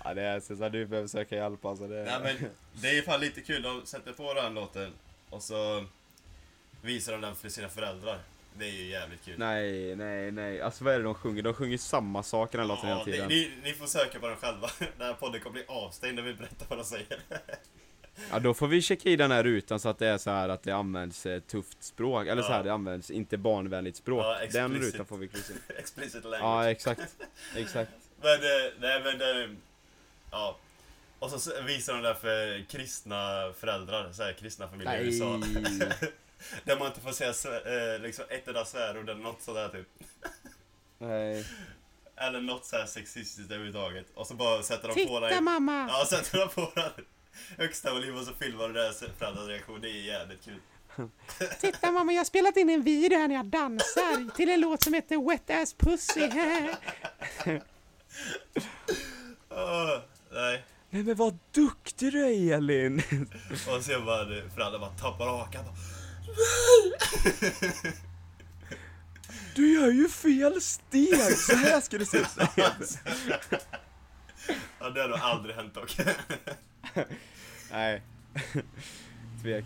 [0.04, 1.88] Ja det är så du behöver söka hjälp alltså.
[1.88, 2.04] Det...
[2.04, 4.94] Nej men, det är fan lite kul, de sätter på den låten
[5.30, 5.86] och så
[6.82, 8.20] visar de den för sina föräldrar.
[8.58, 9.36] Det är ju jävligt kul.
[9.38, 10.62] nej, nej, nej.
[10.62, 11.42] Alltså vad är det de sjunger?
[11.42, 13.28] De sjunger samma sak i den låten Ja, hela ni, tiden.
[13.28, 14.70] ni, ni får söka på den själva.
[14.98, 17.20] Den här podden kommer bli avstängd när vi berättar vad de säger.
[18.32, 20.50] Ja då får vi checka i den här rutan så att det är så här
[20.50, 22.64] att det används eh, tufft språk, eller så här Ja.
[22.64, 24.26] det används inte barnvänligt språk.
[24.26, 25.54] Ja, den rutan får vi kryssa.
[25.78, 26.42] Explicit language.
[26.44, 27.16] Ja exakt,
[27.56, 27.92] exakt.
[28.22, 29.50] Men, eh, nej men, eh,
[30.32, 30.58] ja.
[31.20, 35.38] Och så visar de där för kristna föräldrar, så här, kristna familjer i USA.
[35.38, 35.90] Nej.
[36.64, 39.88] Där man inte får säga liksom ett enda svärord eller något sådär typ.
[40.98, 41.46] Nej.
[42.16, 44.06] Eller något så här sexistiskt överhuvudtaget.
[44.14, 45.44] Och så bara sätter de på den.
[45.44, 45.88] mamma!
[45.90, 47.06] Ja, sätter de på den
[47.58, 49.82] högsta volym och så filmar de deras föräldrars reaktion.
[49.82, 50.60] Det är jävligt kul.
[51.62, 54.84] Titta mamma, jag har spelat in en video här när jag dansar till en låt
[54.84, 56.22] som heter Wet Ass Pussy.
[59.50, 60.00] Åh,
[60.32, 60.64] nej.
[60.90, 63.04] Nej men vad duktig du är Elin!
[63.76, 65.66] Och sen bara det- föräldrar bara tappar hakan.
[69.56, 71.38] Du gör ju fel steg!
[71.38, 72.28] Så här ska det se ut.
[74.80, 75.98] ja, det har nog aldrig hänt dock.
[77.72, 78.02] Nej.
[79.42, 79.66] Tvek.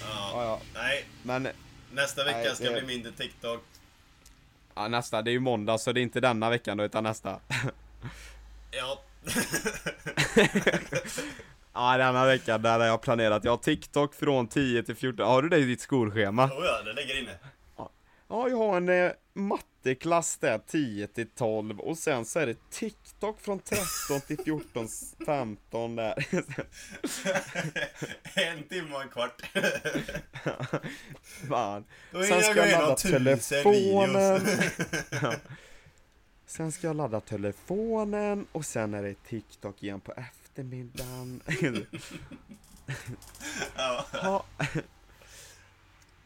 [0.00, 0.60] Ja, Ja, ja.
[0.74, 1.48] nej, Men
[1.92, 3.62] nästa vecka Nej, ska det- bli mindre TikTok.
[4.74, 7.40] ja, nästa, det är ju måndag så det är inte denna veckan då utan nästa.
[8.70, 9.02] Ja.
[11.74, 13.44] Ja, denna veckan där har jag planerat.
[13.44, 15.26] Jag har TikTok från 10 till 14.
[15.26, 16.44] Har du det i ditt skolschema?
[16.44, 17.34] Oh ja, det ligger inne.
[18.28, 22.70] Ja, jag har en eh, matteklass där 10 till 12 och sen så är det
[22.70, 24.88] TikTok från 13 till 14,
[25.26, 26.14] 15 där.
[28.34, 29.42] en timme och en kvart.
[31.48, 31.84] Fan.
[32.12, 34.46] Sen ska jag ladda telefonen.
[35.22, 35.34] Ja.
[36.46, 41.40] Sen ska jag ladda telefonen och sen är det TikTok igen på eftermiddagen.
[43.76, 44.06] ja.
[44.12, 44.44] ha.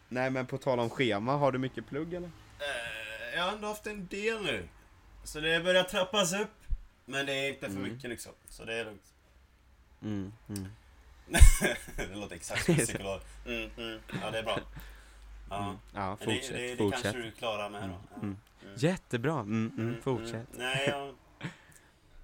[0.09, 2.31] Nej men på tal om schema, har du mycket plugg eller?
[2.59, 4.69] Eh, Jag har ändå haft en del nu.
[5.25, 6.64] Så det börjar trappas upp.
[7.05, 7.83] Men det är inte för Mm.
[7.93, 8.33] mycket liksom.
[8.49, 9.13] Så det är lugnt.
[10.03, 10.67] Mm, mm.
[11.97, 13.21] det låter exakt som psykolog.
[13.47, 14.01] Mm, mm.
[14.23, 14.59] Ja, det är bra.
[15.51, 15.65] Ja.
[15.65, 15.77] Mm.
[15.95, 17.03] Ja, fortsätt, det, det, det fortsätt.
[17.03, 18.17] kanske du klarar med då.
[18.17, 18.37] Mm.
[18.63, 18.75] Mm.
[18.77, 19.47] Jättebra,
[20.03, 20.47] fortsätt.
[20.53, 21.13] Nej, ja.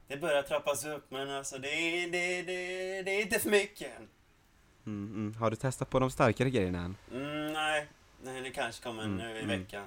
[0.08, 1.68] Det börjar trappas upp men alltså det,
[2.06, 5.34] det, det, det är inte för mycket än.
[5.38, 6.96] Har du testat på de starkare grejerna än?
[7.52, 7.86] Nej.
[8.22, 9.84] nej, det kanske kommer Mm, nu i veckan.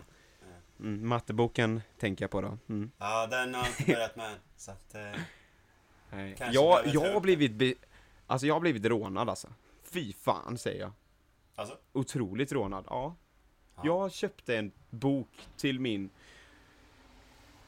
[0.83, 2.57] Mm, matteboken tänker jag på då.
[2.69, 2.91] Mm.
[2.97, 4.35] Ja, den har jag inte börjat med.
[4.55, 5.01] Så att, eh,
[6.11, 6.35] Nej.
[6.51, 7.73] Jag, jag har blivit, be,
[8.27, 9.47] alltså jag har blivit rånad alltså.
[9.83, 10.91] Fy fan säger jag.
[11.55, 11.77] alltså.
[11.93, 13.15] Otroligt rånad, ja.
[13.75, 13.81] Ja.
[13.85, 16.09] Jag köpte en bok till min,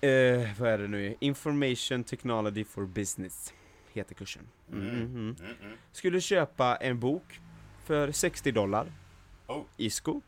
[0.01, 3.53] eh, vad är det nu, Information Technology for Business,
[3.93, 4.47] heter kursen.
[4.71, 4.97] Mm, Mm.
[5.01, 5.55] mm, mm.
[5.61, 5.77] Mm.
[5.91, 7.39] Skulle köpa en bok
[7.83, 8.91] för 60 dollar.
[9.47, 9.63] Oh.
[9.77, 10.21] Isco,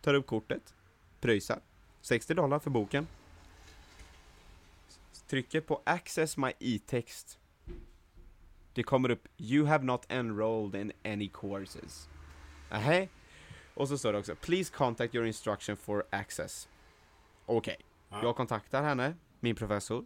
[0.00, 0.74] tar upp kortet,
[1.20, 1.60] pröjsar.
[2.00, 3.06] 60 dollar för boken.
[5.26, 7.38] Trycker på Access My e-text.
[8.74, 12.08] Det kommer upp You have not enrolled in any courses.
[12.70, 13.08] Nähä?
[13.74, 16.68] Och så står det också Please contact your instruction for access.
[17.46, 17.76] Okej,
[18.08, 18.20] Ja.
[18.22, 20.04] jag kontaktar henne, min professor.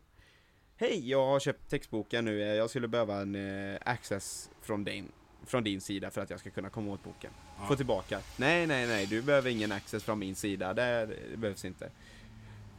[0.77, 2.39] Hej, jag har köpt textboken nu.
[2.39, 5.13] Jag skulle behöva en eh, access från din,
[5.47, 7.31] från din sida för att jag ska kunna komma åt boken.
[7.59, 7.67] Ja.
[7.67, 8.21] Få tillbaka.
[8.37, 10.75] Nej, nej, nej, du behöver ingen access från min sida.
[10.75, 11.91] Det, det behövs inte.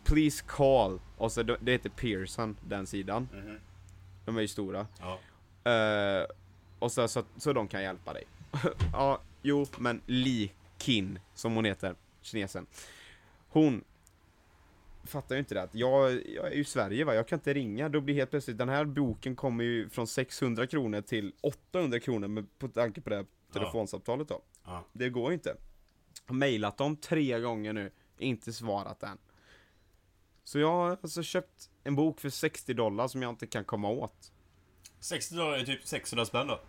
[0.04, 1.00] Please call.
[1.18, 3.30] Och så det heter Pearson, den sidan.
[3.34, 3.60] Mhm.
[4.26, 4.88] De är ju stora.
[5.00, 5.20] Ja.
[5.72, 6.26] Eh,
[6.80, 8.24] och så, så, så de kan hjälpa dig.
[8.94, 12.66] ja, jo, men Li Kin, som hon heter, kinesen.
[13.50, 13.84] Hon
[15.04, 17.54] fattar ju inte det att jag, jag är ju i Sverige va, jag kan inte
[17.54, 22.00] ringa, då blir helt plötsligt, den här boken kommer ju från 600 kronor till 800
[22.00, 24.42] kronor med, på tanke på det här telefonsamtalet då.
[24.66, 24.86] Ja.
[24.94, 25.56] Det går ju inte.
[26.26, 29.18] Har mejlat dem tre gånger nu, inte svarat än.
[30.44, 33.90] Så jag har alltså köpt en bok för 60 dollar som jag inte kan komma
[33.90, 34.32] åt.
[35.00, 36.60] 60 dollar är typ 600 spänn då.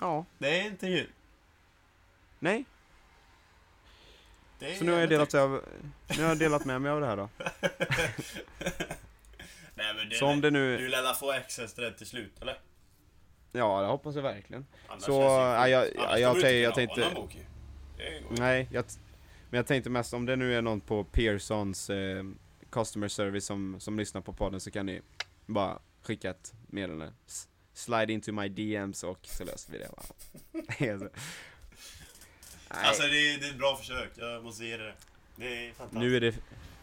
[0.00, 1.08] Ja, Det är inte kul.
[2.38, 2.64] nej.
[4.78, 5.60] Så nu har jag delat, över,
[6.16, 7.28] nu har jag delat med mig av det här då.
[9.74, 12.42] Nej men det, Så om det Du nu, lär få access till det till slut
[12.42, 12.58] eller?
[13.52, 14.66] ja det hoppas jag verkligen.
[14.88, 17.10] Annars Så, jag- jag kommer du tänkte- jag tänkte-.
[18.30, 18.84] Nej, jag,
[19.50, 22.24] men jag tänkte mest om det nu är någon på Pearsons eh,
[22.70, 25.00] customer service som, som lyssnar på podden så kan ni
[25.46, 27.12] bara skicka ett meddelande.
[27.72, 29.90] Slide into my DMs och så löser vi det.
[32.74, 32.82] Alltså.
[32.82, 34.94] Nej, Alltså det är, det är ett bra försök, jag måste ge det det.
[35.36, 36.00] Det är fantastiskt.
[36.00, 36.34] nu är det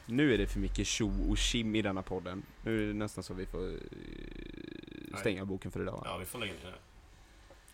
[0.05, 2.43] nu är det för mycket tjo och kim i denna podden.
[2.63, 5.91] Nu är det nästan så vi får eh, stänga boken för idag.
[5.93, 6.01] va?
[6.05, 6.67] Ja, vi får lägga ner det.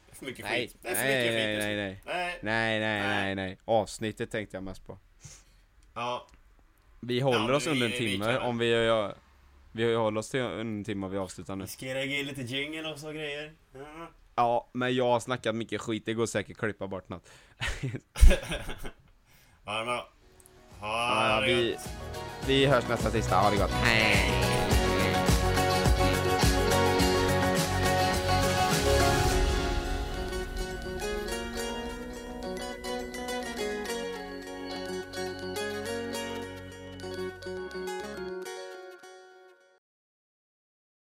[0.05, 0.77] Det är för mycket Nej, skit.
[0.81, 1.63] Det är för nej, mycket nej, skit.
[1.65, 2.01] nej, nej.
[2.05, 2.39] nej.
[2.41, 3.09] Nej, nej, Nej.
[3.25, 3.57] nej, nej.
[3.65, 4.97] Avsnittet tänkte jag mest på.
[5.93, 6.27] Ja,
[6.99, 9.15] Vi håller Ja, oss vi- under en vi timme kan- om vi gör...
[9.71, 11.63] Vi håller oss till en timme och vi avslutar nu.
[11.63, 13.53] vi ska lägga in lite jingle och så grejer.
[13.73, 14.07] Ja.
[14.37, 17.29] Ja, men jag har snackat mycket skit, det går säkert att klippa bort något.
[19.65, 21.89] Ja, men, Ja, ha ja, det vi, gött.
[22.47, 23.71] vi hörs nästa tisdag, ha det gott.
[23.71, 24.76] Hej!